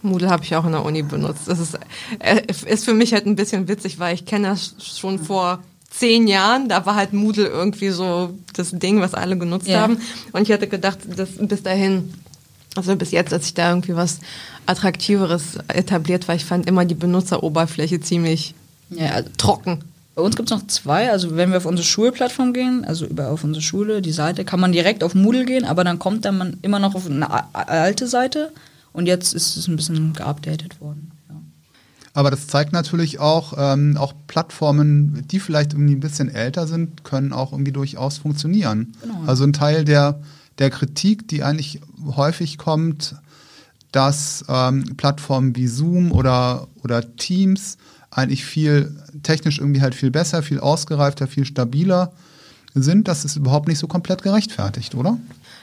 Moodle 0.03 0.29
habe 0.29 0.43
ich 0.43 0.55
auch 0.55 0.65
in 0.65 0.73
der 0.73 0.83
Uni 0.83 1.03
benutzt. 1.03 1.47
Das 1.47 1.59
ist, 1.59 1.77
äh, 2.19 2.41
ist 2.65 2.85
für 2.85 2.93
mich 2.93 3.13
halt 3.13 3.25
ein 3.25 3.35
bisschen 3.35 3.67
witzig, 3.67 4.00
weil 4.00 4.15
ich 4.15 4.25
kenne 4.25 4.50
das 4.50 4.75
schon 4.79 5.19
vor 5.19 5.59
zehn 5.89 6.27
Jahren. 6.27 6.67
Da 6.67 6.85
war 6.85 6.95
halt 6.95 7.13
Moodle 7.13 7.47
irgendwie 7.47 7.89
so 7.89 8.33
das 8.53 8.71
Ding, 8.71 9.00
was 9.00 9.13
alle 9.13 9.38
genutzt 9.38 9.67
ja. 9.67 9.81
haben. 9.81 10.00
Und 10.33 10.41
ich 10.43 10.51
hatte 10.51 10.67
gedacht, 10.67 11.00
dass 11.15 11.29
bis 11.38 11.63
dahin, 11.63 12.13
also 12.75 12.95
bis 12.95 13.11
jetzt, 13.11 13.31
als 13.31 13.45
ich 13.45 13.53
da 13.53 13.69
irgendwie 13.69 13.95
was 13.95 14.19
Attraktiveres 14.65 15.57
etabliert 15.67 16.27
war, 16.27 16.35
ich 16.35 16.45
fand 16.45 16.67
immer 16.67 16.85
die 16.85 16.95
Benutzeroberfläche 16.95 18.01
ziemlich 18.01 18.55
ja, 18.91 19.12
also 19.12 19.29
trocken. 19.38 19.83
Bei 20.15 20.21
uns 20.21 20.36
gibt 20.36 20.51
es 20.51 20.57
noch 20.57 20.67
zwei. 20.67 21.10
Also 21.12 21.36
wenn 21.36 21.51
wir 21.51 21.57
auf 21.57 21.65
unsere 21.65 21.88
Schulplattform 21.88 22.53
gehen, 22.53 22.83
also 22.83 23.05
über 23.05 23.29
auf 23.29 23.43
unsere 23.43 23.62
Schule, 23.62 24.01
die 24.01 24.12
Seite, 24.12 24.43
kann 24.43 24.60
man 24.60 24.71
direkt 24.71 25.03
auf 25.03 25.15
Moodle 25.15 25.45
gehen, 25.45 25.65
aber 25.65 25.83
dann 25.83 26.00
kommt 26.00 26.25
dann 26.25 26.38
man 26.38 26.57
immer 26.62 26.79
noch 26.79 26.95
auf 26.95 27.05
eine 27.05 27.27
alte 27.53 28.07
Seite 28.07 28.51
und 28.93 29.05
jetzt 29.05 29.33
ist 29.33 29.55
es 29.55 29.67
ein 29.67 29.77
bisschen 29.77 30.13
geupdatet 30.13 30.81
worden. 30.81 31.12
Ja. 31.29 31.36
Aber 32.13 32.29
das 32.29 32.48
zeigt 32.48 32.74
natürlich 32.74 33.19
auch, 33.19 33.53
ähm, 33.57 33.95
auch 33.95 34.13
Plattformen, 34.27 35.25
die 35.31 35.39
vielleicht 35.39 35.74
irgendwie 35.74 35.95
ein 35.95 36.01
bisschen 36.01 36.29
älter 36.29 36.67
sind, 36.67 37.05
können 37.05 37.31
auch 37.31 37.53
irgendwie 37.53 37.71
durchaus 37.71 38.17
funktionieren. 38.17 38.93
Genau. 39.01 39.24
Also 39.27 39.45
ein 39.45 39.53
Teil 39.53 39.86
der, 39.86 40.19
der 40.60 40.71
Kritik, 40.71 41.29
die 41.29 41.41
eigentlich 41.41 41.79
häufig 42.17 42.57
kommt, 42.57 43.15
dass 43.93 44.43
ähm, 44.50 44.98
Plattformen 44.98 45.55
wie 45.55 45.67
Zoom 45.67 46.12
oder, 46.12 46.67
oder 46.83 47.15
Teams 47.15 47.77
eigentlich 48.11 48.45
viel 48.45 48.95
technisch 49.23 49.57
irgendwie 49.59 49.81
halt 49.81 49.95
viel 49.95 50.11
besser, 50.11 50.43
viel 50.43 50.59
ausgereifter, 50.59 51.27
viel 51.27 51.45
stabiler 51.45 52.11
sind. 52.73 53.07
Das 53.07 53.25
ist 53.25 53.37
überhaupt 53.37 53.67
nicht 53.67 53.79
so 53.79 53.87
komplett 53.87 54.21
gerechtfertigt, 54.21 54.95
oder? 54.95 55.17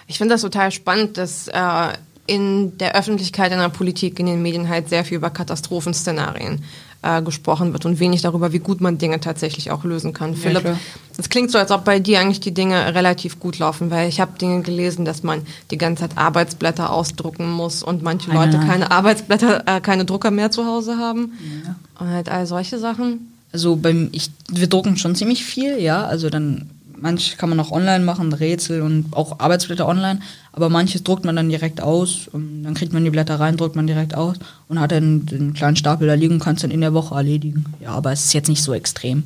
Ich 0.06 0.18
finde 0.18 0.34
das 0.34 0.40
total 0.40 0.72
spannend, 0.72 1.18
dass 1.18 1.48
äh, 1.48 1.92
in 2.28 2.76
der 2.78 2.94
Öffentlichkeit, 2.94 3.52
in 3.52 3.58
der 3.58 3.70
Politik, 3.70 4.20
in 4.20 4.26
den 4.26 4.42
Medien 4.42 4.68
halt 4.68 4.88
sehr 4.88 5.04
viel 5.04 5.16
über 5.16 5.30
Katastrophenszenarien 5.30 6.62
äh, 7.02 7.23
gesprochen 7.23 7.73
wird 7.73 7.87
und 7.87 8.00
wenig 8.00 8.20
darüber, 8.20 8.52
wie 8.52 8.58
gut 8.58 8.82
man 8.82 8.99
Dinge 8.99 9.18
tatsächlich 9.18 9.70
auch 9.70 9.82
lösen 9.82 10.12
kann. 10.12 10.32
Ja, 10.32 10.38
Philipp, 10.38 10.76
es 11.16 11.30
klingt 11.30 11.50
so, 11.50 11.58
als 11.58 11.70
ob 11.70 11.85
bei 11.85 12.00
dir 12.00 12.20
eigentlich 12.20 12.40
die 12.40 12.52
Dinge 12.52 12.94
relativ 12.94 13.40
gut 13.40 13.58
laufen, 13.58 13.90
weil 13.90 14.08
ich 14.08 14.20
habe 14.20 14.38
Dinge 14.38 14.61
gelesen, 14.62 15.06
dass 15.06 15.23
man 15.23 15.42
die 15.70 15.78
ganze 15.78 16.02
Zeit 16.02 16.18
Arbeitsblätter 16.18 16.92
ausdrucken 16.92 17.50
muss 17.50 17.82
und 17.82 18.02
manche 18.02 18.28
nein, 18.28 18.38
Leute 18.38 18.58
nein. 18.58 18.68
keine 18.68 18.90
Arbeitsblätter, 18.90 19.62
äh, 19.66 19.80
keine 19.80 20.04
Drucker 20.04 20.30
mehr 20.30 20.50
zu 20.50 20.66
Hause 20.66 20.99
haben 20.99 21.32
ja. 21.64 21.76
und 21.99 22.11
halt 22.11 22.28
all 22.28 22.47
solche 22.47 22.78
Sachen. 22.78 23.32
Also 23.52 23.76
beim, 23.76 24.11
ich, 24.12 24.30
wir 24.50 24.66
drucken 24.66 24.99
schon 24.99 25.14
ziemlich 25.14 25.44
viel, 25.44 25.80
ja, 25.80 26.04
also 26.04 26.28
dann 26.28 26.68
manche 27.00 27.36
kann 27.36 27.48
man 27.48 27.60
auch 27.60 27.70
online 27.70 28.04
machen, 28.04 28.32
Rätsel 28.32 28.82
und 28.82 29.06
auch 29.12 29.40
Arbeitsblätter 29.40 29.86
online, 29.86 30.20
aber 30.52 30.68
manches 30.68 31.02
druckt 31.02 31.24
man 31.24 31.36
dann 31.36 31.48
direkt 31.48 31.80
aus 31.80 32.28
und 32.28 32.64
dann 32.64 32.74
kriegt 32.74 32.92
man 32.92 33.04
die 33.04 33.10
Blätter 33.10 33.38
rein, 33.40 33.56
druckt 33.56 33.76
man 33.76 33.86
direkt 33.86 34.14
aus 34.14 34.36
und 34.68 34.80
hat 34.80 34.92
dann 34.92 35.26
den 35.26 35.54
kleinen 35.54 35.76
Stapel 35.76 36.08
da 36.08 36.14
liegen 36.14 36.34
und 36.34 36.40
kann 36.40 36.56
es 36.56 36.62
dann 36.62 36.70
in 36.70 36.80
der 36.80 36.94
Woche 36.94 37.14
erledigen. 37.14 37.64
Ja, 37.80 37.90
aber 37.90 38.12
es 38.12 38.26
ist 38.26 38.34
jetzt 38.34 38.48
nicht 38.48 38.62
so 38.62 38.74
extrem. 38.74 39.22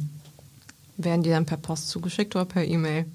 Werden 0.96 1.22
die 1.22 1.30
dann 1.30 1.46
per 1.46 1.56
Post 1.56 1.88
zugeschickt 1.88 2.36
oder 2.36 2.44
per 2.44 2.64
E-Mail? 2.64 3.06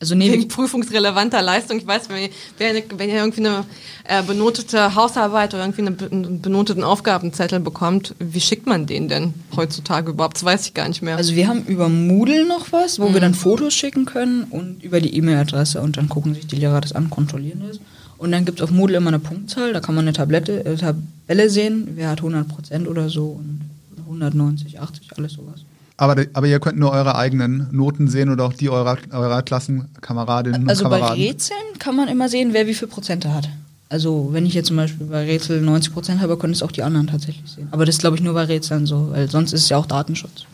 Also 0.00 0.14
nee, 0.14 0.30
wegen 0.30 0.48
prüfungsrelevanter 0.48 1.40
Leistung. 1.40 1.78
Ich 1.78 1.86
weiß, 1.86 2.08
wenn 2.10 2.24
ihr, 2.24 2.82
wenn 2.98 3.08
ihr 3.08 3.16
irgendwie 3.16 3.46
eine 3.46 3.64
äh, 4.04 4.22
benotete 4.22 4.94
Hausarbeit 4.94 5.54
oder 5.54 5.64
irgendwie 5.64 5.82
eine, 5.82 5.96
einen 6.10 6.42
benoteten 6.42 6.82
Aufgabenzettel 6.82 7.60
bekommt, 7.60 8.14
wie 8.18 8.40
schickt 8.40 8.66
man 8.66 8.86
den 8.86 9.08
denn 9.08 9.34
heutzutage 9.56 10.10
überhaupt? 10.10 10.36
Das 10.36 10.44
weiß 10.44 10.66
ich 10.66 10.74
gar 10.74 10.88
nicht 10.88 11.00
mehr. 11.00 11.16
Also 11.16 11.34
wir 11.34 11.48
haben 11.48 11.64
über 11.66 11.88
Moodle 11.88 12.44
noch 12.44 12.72
was, 12.72 12.98
wo 12.98 13.08
mhm. 13.08 13.14
wir 13.14 13.20
dann 13.20 13.34
Fotos 13.34 13.72
schicken 13.72 14.04
können 14.04 14.44
und 14.44 14.82
über 14.82 15.00
die 15.00 15.16
E-Mail-Adresse 15.16 15.80
und 15.80 15.96
dann 15.96 16.08
gucken 16.08 16.34
sich 16.34 16.46
die 16.46 16.56
Lehrer 16.56 16.80
das 16.80 16.92
an, 16.92 17.08
kontrollieren 17.08 17.62
das. 17.66 17.78
Und 18.18 18.32
dann 18.32 18.44
gibt 18.44 18.60
es 18.60 18.64
auf 18.64 18.70
Moodle 18.70 18.96
immer 18.96 19.08
eine 19.08 19.18
Punktzahl, 19.20 19.72
da 19.72 19.80
kann 19.80 19.94
man 19.94 20.04
eine 20.04 20.12
Tablette, 20.12 20.64
äh, 20.64 20.76
Tabelle 20.76 21.50
sehen, 21.50 21.88
wer 21.94 22.10
hat 22.10 22.20
100% 22.20 22.86
oder 22.86 23.08
so 23.08 23.26
und 23.26 23.60
190, 24.06 24.80
80, 24.80 25.16
alles 25.16 25.32
sowas. 25.32 25.64
Aber, 25.96 26.24
aber 26.32 26.46
ihr 26.46 26.58
könnt 26.58 26.78
nur 26.78 26.90
eure 26.90 27.14
eigenen 27.14 27.68
Noten 27.70 28.08
sehen 28.08 28.30
oder 28.30 28.44
auch 28.46 28.52
die 28.52 28.68
eurer, 28.68 28.98
eurer 29.12 29.42
Klassenkameradinnen 29.42 30.68
also 30.68 30.84
und 30.84 30.90
Kameraden. 30.90 31.12
Also 31.12 31.22
bei 31.22 31.28
Rätseln 31.28 31.78
kann 31.78 31.94
man 31.94 32.08
immer 32.08 32.28
sehen, 32.28 32.52
wer 32.52 32.66
wie 32.66 32.74
viel 32.74 32.88
Prozente 32.88 33.32
hat. 33.32 33.48
Also 33.88 34.30
wenn 34.32 34.44
ich 34.44 34.54
jetzt 34.54 34.68
zum 34.68 34.76
Beispiel 34.76 35.06
bei 35.06 35.24
Rätsel 35.24 35.60
90 35.60 35.92
Prozent 35.92 36.20
habe, 36.20 36.36
können 36.36 36.52
es 36.52 36.62
auch 36.62 36.72
die 36.72 36.82
anderen 36.82 37.06
tatsächlich 37.06 37.48
sehen. 37.48 37.68
Aber 37.70 37.84
das 37.84 37.98
glaube 37.98 38.16
ich, 38.16 38.22
nur 38.22 38.34
bei 38.34 38.44
Rätseln 38.44 38.86
so, 38.86 39.10
weil 39.12 39.30
sonst 39.30 39.52
ist 39.52 39.62
es 39.62 39.68
ja 39.68 39.76
auch 39.76 39.86
Datenschutz. 39.86 40.46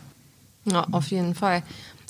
Ja, 0.67 0.87
auf 0.91 1.11
jeden 1.11 1.35
Fall. 1.35 1.63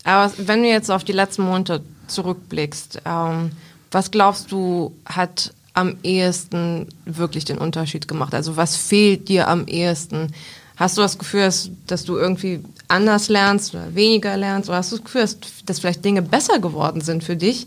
Aber 0.03 0.33
wenn 0.39 0.63
du 0.63 0.69
jetzt 0.69 0.91
auf 0.91 1.05
die 1.05 1.13
letzten 1.13 1.43
Monate 1.43 1.83
zurückblickst, 2.09 3.03
ähm, 3.05 3.53
was 3.93 4.11
glaubst 4.11 4.51
du, 4.51 4.93
hat 5.07 5.53
am 5.75 5.97
ehesten 6.03 6.89
wirklich 7.05 7.45
den 7.45 7.59
Unterschied 7.59 8.09
gemacht? 8.09 8.35
Also 8.35 8.57
was 8.57 8.77
fehlt 8.77 9.29
dir 9.29 9.49
am 9.49 9.67
ehesten? 9.67 10.33
Hast 10.81 10.97
du 10.97 11.03
das 11.03 11.19
Gefühl, 11.19 11.43
dass, 11.43 11.69
dass 11.87 12.05
du 12.05 12.17
irgendwie 12.17 12.61
anders 12.89 13.29
lernst 13.29 13.75
oder 13.75 13.95
weniger 13.95 14.35
lernst? 14.39 14.71
Oder 14.71 14.79
hast 14.79 14.91
du 14.91 14.97
das 14.97 15.05
Gefühl, 15.05 15.21
dass, 15.21 15.37
dass 15.67 15.81
vielleicht 15.81 16.03
Dinge 16.03 16.23
besser 16.23 16.59
geworden 16.59 17.03
sind 17.03 17.23
für 17.23 17.37
dich, 17.37 17.67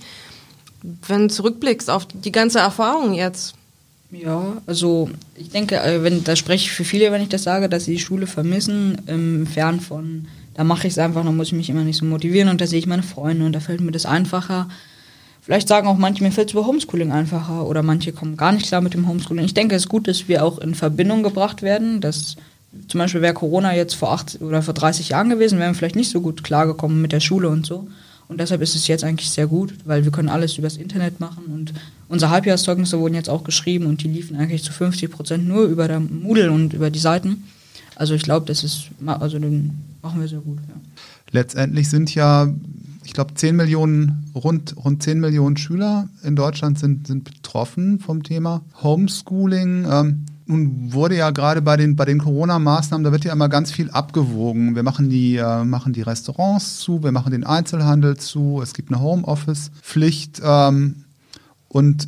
wenn 1.07 1.27
du 1.27 1.33
zurückblickst 1.33 1.91
auf 1.91 2.07
die 2.07 2.31
ganze 2.31 2.57
Erfahrung 2.57 3.13
jetzt? 3.13 3.53
Ja, 4.09 4.57
also 4.65 5.11
ich 5.35 5.51
denke, 5.51 5.79
äh, 5.79 6.01
wenn, 6.01 6.23
da 6.23 6.35
spreche 6.35 6.65
ich 6.65 6.71
für 6.71 6.85
viele, 6.85 7.11
wenn 7.11 7.21
ich 7.21 7.29
das 7.29 7.43
sage, 7.43 7.69
dass 7.69 7.85
sie 7.85 7.93
die 7.93 7.99
Schule 7.99 8.25
vermissen, 8.25 8.99
im 9.05 9.45
Fern 9.45 9.79
von, 9.79 10.25
da 10.55 10.63
mache 10.63 10.87
ich 10.87 10.93
es 10.93 10.99
einfach, 10.99 11.23
da 11.23 11.31
muss 11.31 11.47
ich 11.47 11.53
mich 11.53 11.69
immer 11.69 11.83
nicht 11.83 11.97
so 11.97 12.05
motivieren 12.05 12.49
und 12.49 12.61
da 12.61 12.65
sehe 12.65 12.79
ich 12.79 12.87
meine 12.87 13.03
Freunde 13.03 13.45
und 13.45 13.53
da 13.53 13.59
fällt 13.59 13.81
mir 13.81 13.91
das 13.91 14.07
einfacher. 14.07 14.69
Vielleicht 15.43 15.67
sagen 15.67 15.87
auch 15.87 15.97
manche, 15.97 16.23
mir 16.23 16.31
fällt 16.31 16.47
es 16.47 16.53
über 16.53 16.65
Homeschooling 16.65 17.11
einfacher 17.11 17.67
oder 17.67 17.83
manche 17.83 18.11
kommen 18.11 18.37
gar 18.37 18.53
nicht 18.53 18.65
klar 18.65 18.81
mit 18.81 18.95
dem 18.95 19.07
Homeschooling. 19.07 19.45
Ich 19.45 19.53
denke, 19.53 19.75
es 19.75 19.83
ist 19.83 19.89
gut, 19.89 20.07
dass 20.07 20.27
wir 20.27 20.43
auch 20.43 20.57
in 20.57 20.73
Verbindung 20.73 21.21
gebracht 21.21 21.61
werden, 21.61 22.01
dass 22.01 22.37
zum 22.87 22.99
Beispiel 22.99 23.21
wäre 23.21 23.33
Corona 23.33 23.75
jetzt 23.75 23.95
vor 23.95 24.11
acht 24.11 24.41
oder 24.41 24.61
vor 24.61 24.73
30 24.73 25.09
Jahren 25.09 25.29
gewesen, 25.29 25.59
wären 25.59 25.71
wir 25.71 25.75
vielleicht 25.75 25.95
nicht 25.95 26.11
so 26.11 26.21
gut 26.21 26.43
klargekommen 26.43 27.01
mit 27.01 27.11
der 27.11 27.19
Schule 27.19 27.49
und 27.49 27.65
so. 27.65 27.87
Und 28.27 28.39
deshalb 28.39 28.61
ist 28.61 28.75
es 28.75 28.87
jetzt 28.87 29.03
eigentlich 29.03 29.29
sehr 29.29 29.47
gut, 29.47 29.73
weil 29.85 30.05
wir 30.05 30.11
können 30.11 30.29
alles 30.29 30.57
übers 30.57 30.77
Internet 30.77 31.19
machen 31.19 31.45
und 31.53 31.73
unsere 32.07 32.31
Halbjahreszeugnisse 32.31 32.99
wurden 32.99 33.15
jetzt 33.15 33.29
auch 33.29 33.43
geschrieben 33.43 33.85
und 33.85 34.01
die 34.03 34.07
liefen 34.07 34.37
eigentlich 34.37 34.63
zu 34.63 34.71
50 34.71 35.11
Prozent 35.11 35.47
nur 35.47 35.65
über 35.65 35.87
der 35.87 35.99
Moodle 35.99 36.51
und 36.51 36.73
über 36.73 36.89
die 36.89 36.99
Seiten. 36.99 37.43
Also 37.95 38.13
ich 38.15 38.23
glaube, 38.23 38.45
das 38.45 38.63
ist, 38.63 38.89
also 39.05 39.39
den 39.39 39.71
machen 40.01 40.21
wir 40.21 40.27
sehr 40.27 40.39
gut. 40.39 40.57
Ja. 40.67 40.75
Letztendlich 41.31 41.89
sind 41.89 42.13
ja, 42.15 42.51
ich 43.03 43.13
glaube, 43.13 43.33
10 43.33 43.55
Millionen, 43.55 44.31
rund, 44.33 44.75
rund 44.83 45.03
10 45.03 45.19
Millionen 45.19 45.57
Schüler 45.57 46.07
in 46.23 46.35
Deutschland 46.35 46.79
sind, 46.79 47.07
sind 47.07 47.23
betroffen 47.23 47.99
vom 47.99 48.23
Thema 48.23 48.61
Homeschooling. 48.81 49.85
Ähm, 49.89 50.25
nun 50.53 50.93
wurde 50.93 51.17
ja 51.17 51.31
gerade 51.31 51.61
bei 51.61 51.77
den, 51.77 51.95
bei 51.95 52.05
den 52.05 52.19
Corona-Maßnahmen, 52.19 53.03
da 53.03 53.11
wird 53.11 53.25
ja 53.25 53.33
immer 53.33 53.49
ganz 53.49 53.71
viel 53.71 53.89
abgewogen. 53.89 54.75
Wir 54.75 54.83
machen 54.83 55.09
die, 55.09 55.37
äh, 55.37 55.63
machen 55.63 55.93
die 55.93 56.01
Restaurants 56.01 56.79
zu, 56.79 57.03
wir 57.03 57.11
machen 57.11 57.31
den 57.31 57.43
Einzelhandel 57.43 58.17
zu, 58.17 58.61
es 58.61 58.73
gibt 58.73 58.91
eine 58.91 59.01
Homeoffice-Pflicht 59.01 60.41
ähm, 60.43 61.05
und 61.67 62.07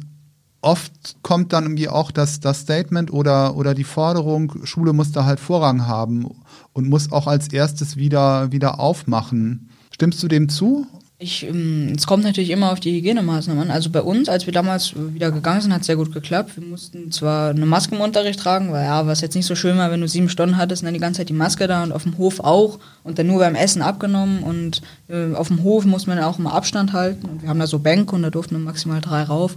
oft 0.62 1.18
kommt 1.22 1.54
dann 1.54 1.66
irgendwie 1.66 1.90
auch 1.90 2.12
das, 2.12 2.40
das 2.40 2.62
Statement 2.62 3.12
oder, 3.12 3.56
oder 3.56 3.74
die 3.74 3.84
Forderung, 3.84 4.66
Schule 4.66 4.94
muss 4.94 5.12
da 5.12 5.26
halt 5.26 5.40
Vorrang 5.40 5.86
haben 5.86 6.28
und 6.74 6.90
muss 6.90 7.12
auch 7.12 7.28
als 7.28 7.50
erstes 7.50 7.98
wieder, 7.98 8.52
wieder 8.52 8.80
aufmachen. 8.80 9.70
Stimmst 9.92 10.22
du 10.24 10.28
dem 10.28 10.50
zu? 10.50 10.88
Ich, 11.18 11.48
ähm, 11.48 11.94
es 11.96 12.08
kommt 12.08 12.26
natürlich 12.26 12.50
immer 12.50 12.74
auf 12.74 12.82
die 12.82 12.92
Hygienemaßnahmen 12.92 13.64
an. 13.64 13.72
Also 13.72 13.90
bei 13.90 14.02
uns, 14.02 14.28
als 14.28 14.48
wir 14.48 14.54
damals 14.54 14.94
wieder 14.96 15.32
gegangen 15.32 15.62
sind, 15.62 15.74
hat 15.74 15.82
es 15.82 15.88
sehr 15.88 15.96
gut 15.96 16.12
geklappt. 16.12 16.58
Wir 16.58 16.68
mussten 16.68 17.10
zwar 17.10 17.52
eine 17.52 17.66
Maske 17.66 17.96
im 17.96 18.02
Unterricht 18.02 18.42
tragen, 18.42 18.74
weil 18.74 18.84
ja, 18.84 19.08
was 19.08 19.22
jetzt 19.22 19.36
nicht 19.36 19.46
so 19.46 19.56
schön 19.56 19.78
war, 19.78 19.92
wenn 19.92 20.02
du 20.02 20.10
sieben 20.10 20.28
Stunden 20.28 20.58
hattest 20.58 20.82
und 20.82 20.88
dann 20.88 20.94
die 20.94 21.00
ganze 21.00 21.20
Zeit 21.20 21.30
die 21.30 21.34
Maske 21.34 21.68
da 21.68 21.84
und 21.84 21.94
auf 21.94 22.04
dem 22.04 22.18
Hof 22.18 22.42
auch 22.42 22.80
und 23.04 23.18
dann 23.18 23.28
nur 23.28 23.40
beim 23.40 23.56
Essen 23.56 23.82
abgenommen 23.82 24.44
und 24.44 24.82
äh, 25.08 25.34
auf 25.36 25.48
dem 25.48 25.64
Hof 25.64 25.86
musste 25.86 26.10
man 26.10 26.20
auch 26.20 26.38
immer 26.38 26.54
Abstand 26.54 26.92
halten 26.92 27.28
und 27.28 27.42
wir 27.44 27.50
haben 27.50 27.60
da 27.60 27.68
so 27.68 27.80
Bänke 27.80 28.14
und 28.14 28.24
da 28.24 28.30
durften 28.30 28.62
maximal 28.62 29.00
drei 29.00 29.24
rauf. 29.24 29.56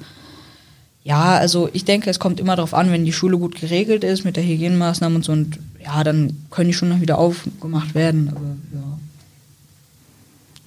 Ja, 1.03 1.39
also 1.39 1.69
ich 1.73 1.85
denke, 1.85 2.09
es 2.09 2.21
kommt 2.21 2.39
immer 2.39 2.55
darauf 2.55 2.75
an, 2.75 2.93
wenn 2.93 3.05
die 3.05 3.13
Schule 3.13 3.37
gut 3.37 3.61
geregelt 3.61 4.05
ist 4.05 4.25
mit 4.25 4.37
der 4.37 4.45
Hygienemaßnahmen 4.45 5.17
und 5.17 5.25
so 5.25 5.33
und 5.33 5.59
ja, 5.85 6.05
dann 6.05 6.37
können 6.51 6.69
die 6.69 6.75
schon 6.75 6.91
noch 6.91 7.01
wieder 7.01 7.19
aufgemacht 7.19 7.97
werden. 7.97 8.29
Aber 8.29 8.47
ja. 8.75 8.99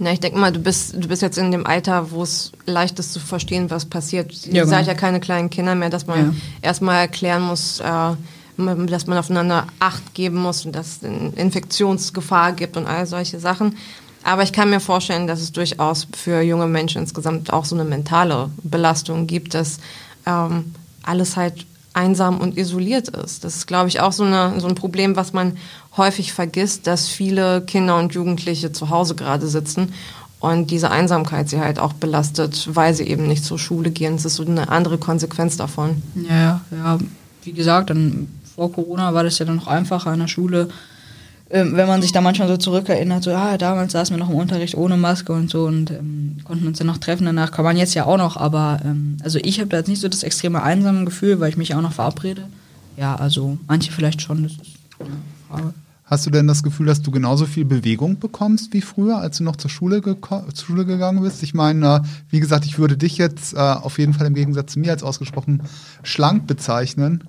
Na, 0.04 0.12
ich 0.12 0.20
denke 0.20 0.40
mal, 0.40 0.52
du 0.52 0.60
bist, 0.60 0.96
du 0.96 1.08
bist 1.08 1.22
jetzt 1.22 1.38
in 1.38 1.52
dem 1.52 1.68
Alter, 1.68 2.10
wo 2.10 2.24
es 2.24 2.52
leicht 2.66 2.98
ist 2.98 3.14
zu 3.14 3.20
verstehen, 3.20 3.70
was 3.70 3.86
passiert. 3.86 4.48
Ihr 4.48 4.66
seid 4.66 4.88
ja 4.88 4.96
keine 4.96 5.20
kleinen 5.20 5.52
Kinder 5.52 5.76
mehr, 5.76 5.92
dass 5.92 6.08
man 6.08 6.20
ja. 6.20 6.34
erstmal 6.64 7.02
erklären 7.02 7.44
muss, 7.44 7.82
äh, 7.82 8.16
dass 8.58 9.06
man 9.06 9.20
aufeinander 9.20 9.68
Acht 9.80 10.16
geben 10.16 10.38
muss 10.38 10.66
und 10.66 10.76
dass 10.76 11.04
es 11.04 11.38
Infektionsgefahr 11.38 12.54
gibt 12.54 12.78
und 12.78 12.88
all 12.88 13.06
solche 13.06 13.40
Sachen. 13.40 13.78
Aber 14.24 14.42
ich 14.42 14.52
kann 14.52 14.72
mir 14.72 14.80
vorstellen, 14.80 15.28
dass 15.28 15.40
es 15.40 15.52
durchaus 15.52 16.08
für 16.18 16.42
junge 16.42 16.66
Menschen 16.66 17.04
insgesamt 17.04 17.54
auch 17.54 17.66
so 17.66 17.76
eine 17.76 17.86
mentale 17.86 18.50
Belastung 18.64 19.28
gibt, 19.28 19.54
dass 19.54 19.78
ähm, 20.26 20.74
alles 21.04 21.38
halt 21.38 21.68
einsam 21.94 22.40
und 22.40 22.58
isoliert 22.58 23.10
ist. 23.10 23.44
Das 23.44 23.56
ist, 23.56 23.68
glaube 23.68 23.90
ich, 23.90 24.00
auch 24.00 24.12
so, 24.12 24.24
eine, 24.24 24.60
so 24.60 24.68
ein 24.68 24.76
Problem, 24.76 25.16
was 25.16 25.34
man 25.34 25.58
häufig 25.98 26.34
vergisst, 26.34 26.88
dass 26.88 27.08
viele 27.08 27.62
Kinder 27.62 27.98
und 27.98 28.14
Jugendliche 28.14 28.72
zu 28.72 28.90
Hause 28.90 29.16
gerade 29.16 29.48
sitzen 29.48 29.94
und 30.40 30.72
diese 30.72 30.90
Einsamkeit 30.90 31.50
sie 31.50 31.60
halt 31.60 31.80
auch 31.80 31.94
belastet, 31.94 32.68
weil 32.74 32.94
sie 32.94 33.04
eben 33.04 33.28
nicht 33.28 33.46
zur 33.46 33.60
Schule 33.60 33.92
gehen. 33.92 34.16
Das 34.16 34.26
ist 34.26 34.36
so 34.36 34.46
eine 34.46 34.70
andere 34.70 34.98
Konsequenz 34.98 35.56
davon. 35.56 36.02
Ja, 36.28 36.62
ja, 36.72 36.98
wie 37.44 37.54
gesagt, 37.54 37.92
dann 37.92 38.28
vor 38.56 38.72
Corona 38.72 39.14
war 39.14 39.24
das 39.24 39.38
ja 39.38 39.46
dann 39.46 39.58
noch 39.58 39.68
einfacher 39.68 40.14
in 40.14 40.20
der 40.20 40.28
Schule 40.28 40.70
ähm, 41.52 41.76
wenn 41.76 41.88
man 41.88 42.02
sich 42.02 42.12
da 42.12 42.22
manchmal 42.22 42.48
so 42.48 42.58
zurückerinnert, 42.58 43.24
so, 43.24 43.32
ah, 43.32 43.58
damals 43.58 43.92
saßen 43.92 44.16
wir 44.16 44.24
noch 44.24 44.30
im 44.30 44.36
Unterricht 44.36 44.76
ohne 44.76 44.98
Maske 44.98 45.34
und 45.34 45.50
so 45.50 45.66
und 45.66 45.92
ähm, 45.92 46.38
konnten 46.44 46.68
uns 46.68 46.78
dann 46.78 46.88
noch 46.88 46.98
treffen. 46.98 47.26
Danach 47.26 47.52
kann 47.52 47.66
man 47.66 47.78
jetzt 47.78 47.94
ja 47.94 48.06
auch 48.06 48.18
noch, 48.18 48.38
aber 48.38 48.80
ähm, 48.86 49.18
also 49.24 49.40
ich 49.42 49.60
habe 49.60 49.70
da 49.70 49.78
jetzt 49.78 49.88
nicht 49.88 50.02
so 50.02 50.08
das 50.08 50.24
extreme 50.24 50.64
einsame 50.64 51.06
Gefühl, 51.06 51.40
weil 51.40 51.50
ich 51.50 51.58
mich 51.58 51.76
auch 51.76 51.82
noch 51.82 51.94
verabrede. 51.94 52.44
Ja, 52.98 53.16
also 53.16 53.58
manche 53.68 53.92
vielleicht 53.92 54.22
schon, 54.22 54.44
das 54.44 54.54
ist 54.54 54.62
eine 55.00 55.10
Frage. 55.50 55.74
Hast 56.06 56.26
du 56.26 56.30
denn 56.30 56.46
das 56.46 56.62
Gefühl, 56.62 56.88
dass 56.88 57.02
du 57.02 57.10
genauso 57.10 57.46
viel 57.46 57.64
Bewegung 57.64 58.20
bekommst 58.20 58.74
wie 58.74 58.82
früher, 58.82 59.18
als 59.18 59.38
du 59.38 59.46
noch 59.46 59.56
zur 59.56 59.70
Schule, 59.70 60.02
zur 60.02 60.66
Schule 60.66 60.86
gegangen 60.86 61.22
bist? 61.22 61.42
Ich 61.42 61.54
meine, 61.54 62.04
wie 62.30 62.42
gesagt, 62.42 62.66
ich 62.66 62.78
würde 62.78 62.98
dich 62.98 63.18
jetzt 63.18 63.54
äh, 63.54 63.58
auf 63.58 63.98
jeden 63.98 64.14
Fall 64.14 64.28
im 64.28 64.34
Gegensatz 64.34 64.74
zu 64.74 64.80
mir 64.80 64.92
als 64.92 65.04
ausgesprochen 65.04 65.64
schlank 66.04 66.48
bezeichnen. 66.48 67.24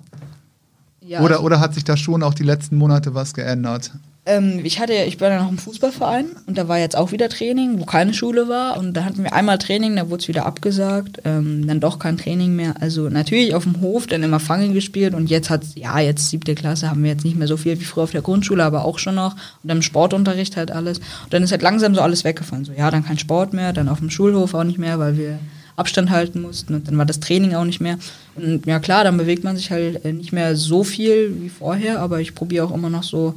Ja, 0.99 1.21
oder, 1.21 1.43
oder 1.43 1.61
hat 1.61 1.73
sich 1.73 1.85
da 1.85 1.95
schon 1.95 2.23
auch 2.23 2.33
die 2.33 2.43
letzten 2.43 2.75
Monate 2.75 3.13
was 3.13 3.33
geändert? 3.33 3.91
Ähm, 4.25 4.61
ich 4.63 4.79
hatte 4.79 4.93
ja, 4.93 5.03
ich 5.03 5.19
war 5.19 5.29
ja 5.29 5.43
noch 5.43 5.51
im 5.51 5.57
Fußballverein 5.57 6.27
und 6.47 6.57
da 6.57 6.69
war 6.69 6.79
jetzt 6.79 6.95
auch 6.95 7.11
wieder 7.11 7.27
Training, 7.27 7.79
wo 7.79 7.85
keine 7.85 8.13
Schule 8.13 8.47
war 8.47 8.77
und 8.77 8.93
da 8.93 9.03
hatten 9.03 9.23
wir 9.23 9.33
einmal 9.33 9.57
Training, 9.57 9.97
da 9.97 10.09
wurde 10.09 10.21
es 10.21 10.27
wieder 10.29 10.45
abgesagt, 10.45 11.19
ähm, 11.25 11.67
dann 11.67 11.81
doch 11.81 11.99
kein 11.99 12.17
Training 12.17 12.55
mehr. 12.55 12.75
Also 12.79 13.09
natürlich 13.09 13.53
auf 13.53 13.63
dem 13.63 13.81
Hof 13.81 14.07
dann 14.07 14.23
immer 14.23 14.39
Fangen 14.39 14.73
gespielt 14.73 15.13
und 15.13 15.29
jetzt 15.29 15.49
hat 15.49 15.63
ja 15.75 15.99
jetzt 15.99 16.29
siebte 16.29 16.55
Klasse 16.55 16.89
haben 16.89 17.03
wir 17.03 17.11
jetzt 17.11 17.25
nicht 17.25 17.37
mehr 17.37 17.49
so 17.49 17.57
viel 17.57 17.77
wie 17.81 17.83
früher 17.83 18.05
auf 18.05 18.11
der 18.11 18.21
Grundschule, 18.21 18.63
aber 18.63 18.85
auch 18.85 18.97
schon 18.97 19.15
noch 19.15 19.33
und 19.33 19.67
dann 19.67 19.77
im 19.77 19.83
Sportunterricht 19.83 20.55
halt 20.55 20.71
alles 20.71 20.99
und 20.99 21.33
dann 21.33 21.43
ist 21.43 21.51
halt 21.51 21.61
langsam 21.61 21.93
so 21.93 21.99
alles 21.99 22.23
weggefallen. 22.23 22.63
So 22.63 22.71
ja, 22.71 22.89
dann 22.91 23.03
kein 23.03 23.19
Sport 23.19 23.51
mehr, 23.51 23.73
dann 23.73 23.89
auf 23.89 23.99
dem 23.99 24.09
Schulhof 24.09 24.53
auch 24.53 24.63
nicht 24.63 24.79
mehr, 24.79 24.99
weil 24.99 25.17
wir 25.17 25.39
Abstand 25.75 26.11
halten 26.11 26.41
mussten 26.41 26.75
und 26.75 26.87
dann 26.87 26.97
war 26.97 27.05
das 27.05 27.19
Training 27.19 27.55
auch 27.55 27.65
nicht 27.65 27.81
mehr. 27.81 27.97
Und 28.35 28.65
ja 28.65 28.79
klar, 28.79 29.03
dann 29.03 29.17
bewegt 29.17 29.43
man 29.43 29.57
sich 29.57 29.71
halt 29.71 30.05
äh, 30.05 30.13
nicht 30.13 30.31
mehr 30.31 30.55
so 30.55 30.85
viel 30.85 31.35
wie 31.41 31.49
vorher, 31.49 31.99
aber 31.99 32.21
ich 32.21 32.35
probiere 32.35 32.65
auch 32.65 32.73
immer 32.73 32.89
noch 32.89 33.03
so 33.03 33.35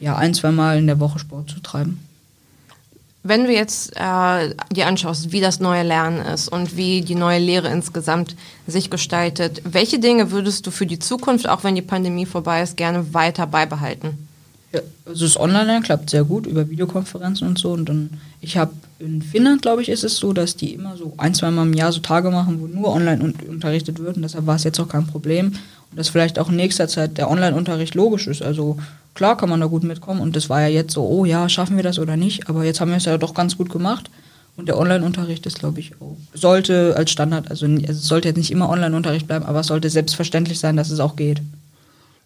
ja, 0.00 0.16
ein, 0.16 0.34
zwei 0.34 0.50
Mal 0.50 0.78
in 0.78 0.86
der 0.86 1.00
Woche 1.00 1.18
Sport 1.18 1.50
zu 1.50 1.60
treiben. 1.60 2.00
Wenn 3.26 3.44
du 3.44 3.52
jetzt 3.52 3.92
äh, 3.96 4.54
dir 4.70 4.86
anschaust, 4.86 5.32
wie 5.32 5.40
das 5.40 5.58
neue 5.58 5.82
Lernen 5.82 6.18
ist 6.26 6.48
und 6.48 6.76
wie 6.76 7.00
die 7.00 7.14
neue 7.14 7.38
Lehre 7.38 7.68
insgesamt 7.68 8.36
sich 8.66 8.90
gestaltet, 8.90 9.62
welche 9.64 9.98
Dinge 9.98 10.30
würdest 10.30 10.66
du 10.66 10.70
für 10.70 10.84
die 10.84 10.98
Zukunft, 10.98 11.48
auch 11.48 11.64
wenn 11.64 11.74
die 11.74 11.80
Pandemie 11.80 12.26
vorbei 12.26 12.60
ist, 12.60 12.76
gerne 12.76 13.14
weiter 13.14 13.46
beibehalten? 13.46 14.28
Ja, 14.74 14.80
also 15.06 15.24
das 15.24 15.38
Online-Lernen 15.38 15.84
klappt 15.84 16.10
sehr 16.10 16.24
gut 16.24 16.46
über 16.46 16.68
Videokonferenzen 16.68 17.46
und 17.46 17.58
so. 17.58 17.72
Und 17.72 17.88
dann, 17.88 18.10
ich 18.40 18.58
habe 18.58 18.72
in 18.98 19.22
Finnland, 19.22 19.62
glaube 19.62 19.80
ich, 19.80 19.88
ist 19.88 20.02
es 20.02 20.16
so, 20.16 20.32
dass 20.32 20.56
die 20.56 20.74
immer 20.74 20.96
so 20.96 21.14
ein, 21.16 21.32
zwei 21.32 21.50
Mal 21.50 21.62
im 21.62 21.74
Jahr 21.74 21.92
so 21.92 22.00
Tage 22.00 22.30
machen, 22.30 22.60
wo 22.60 22.66
nur 22.66 22.88
online 22.88 23.22
un 23.22 23.34
unterrichtet 23.48 24.00
wird. 24.00 24.16
Und 24.16 24.22
deshalb 24.22 24.46
war 24.46 24.56
es 24.56 24.64
jetzt 24.64 24.80
auch 24.80 24.88
kein 24.88 25.06
Problem. 25.06 25.52
Dass 25.96 26.08
vielleicht 26.08 26.38
auch 26.38 26.48
in 26.48 26.56
nächster 26.56 26.88
Zeit 26.88 27.18
der 27.18 27.30
Online-Unterricht 27.30 27.94
logisch 27.94 28.26
ist. 28.26 28.42
Also 28.42 28.78
klar 29.14 29.36
kann 29.36 29.48
man 29.48 29.60
da 29.60 29.66
gut 29.66 29.84
mitkommen. 29.84 30.20
Und 30.20 30.36
das 30.36 30.50
war 30.50 30.60
ja 30.60 30.68
jetzt 30.68 30.92
so, 30.92 31.06
oh 31.06 31.24
ja, 31.24 31.48
schaffen 31.48 31.76
wir 31.76 31.84
das 31.84 31.98
oder 31.98 32.16
nicht? 32.16 32.48
Aber 32.48 32.64
jetzt 32.64 32.80
haben 32.80 32.90
wir 32.90 32.96
es 32.96 33.04
ja 33.04 33.16
doch 33.18 33.34
ganz 33.34 33.56
gut 33.56 33.70
gemacht. 33.70 34.10
Und 34.56 34.66
der 34.66 34.78
Online-Unterricht 34.78 35.46
ist, 35.46 35.58
glaube 35.58 35.80
ich, 35.80 35.92
auch, 36.00 36.16
sollte 36.32 36.94
als 36.96 37.10
Standard, 37.10 37.50
also 37.50 37.66
es 37.66 38.06
sollte 38.06 38.28
jetzt 38.28 38.36
nicht 38.36 38.52
immer 38.52 38.68
Online-Unterricht 38.68 39.26
bleiben, 39.26 39.44
aber 39.44 39.60
es 39.60 39.66
sollte 39.66 39.90
selbstverständlich 39.90 40.60
sein, 40.60 40.76
dass 40.76 40.90
es 40.90 41.00
auch 41.00 41.16
geht. 41.16 41.42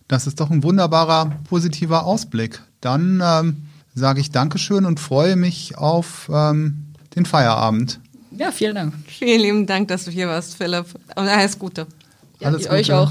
Das 0.08 0.26
ist 0.26 0.38
doch 0.40 0.50
ein 0.50 0.62
wunderbarer, 0.62 1.32
positiver 1.48 2.04
Ausblick. 2.04 2.60
Dann 2.80 3.22
ähm, 3.24 3.56
sage 3.94 4.20
ich 4.20 4.30
Dankeschön 4.30 4.84
und 4.84 5.00
freue 5.00 5.36
mich 5.36 5.78
auf 5.78 6.30
ähm, 6.32 6.84
den 7.14 7.24
Feierabend. 7.24 7.98
Ja, 8.30 8.52
vielen 8.52 8.74
Dank. 8.74 8.94
Vielen 9.06 9.40
lieben 9.40 9.66
Dank, 9.66 9.88
dass 9.88 10.04
du 10.04 10.10
hier 10.10 10.28
warst, 10.28 10.56
Philipp. 10.56 10.86
Und 11.16 11.28
alles 11.28 11.58
Gute. 11.58 11.86
Ja, 12.40 12.48
alles 12.48 12.62
Gute. 12.62 12.74
euch 12.74 12.92
auch. 12.92 13.10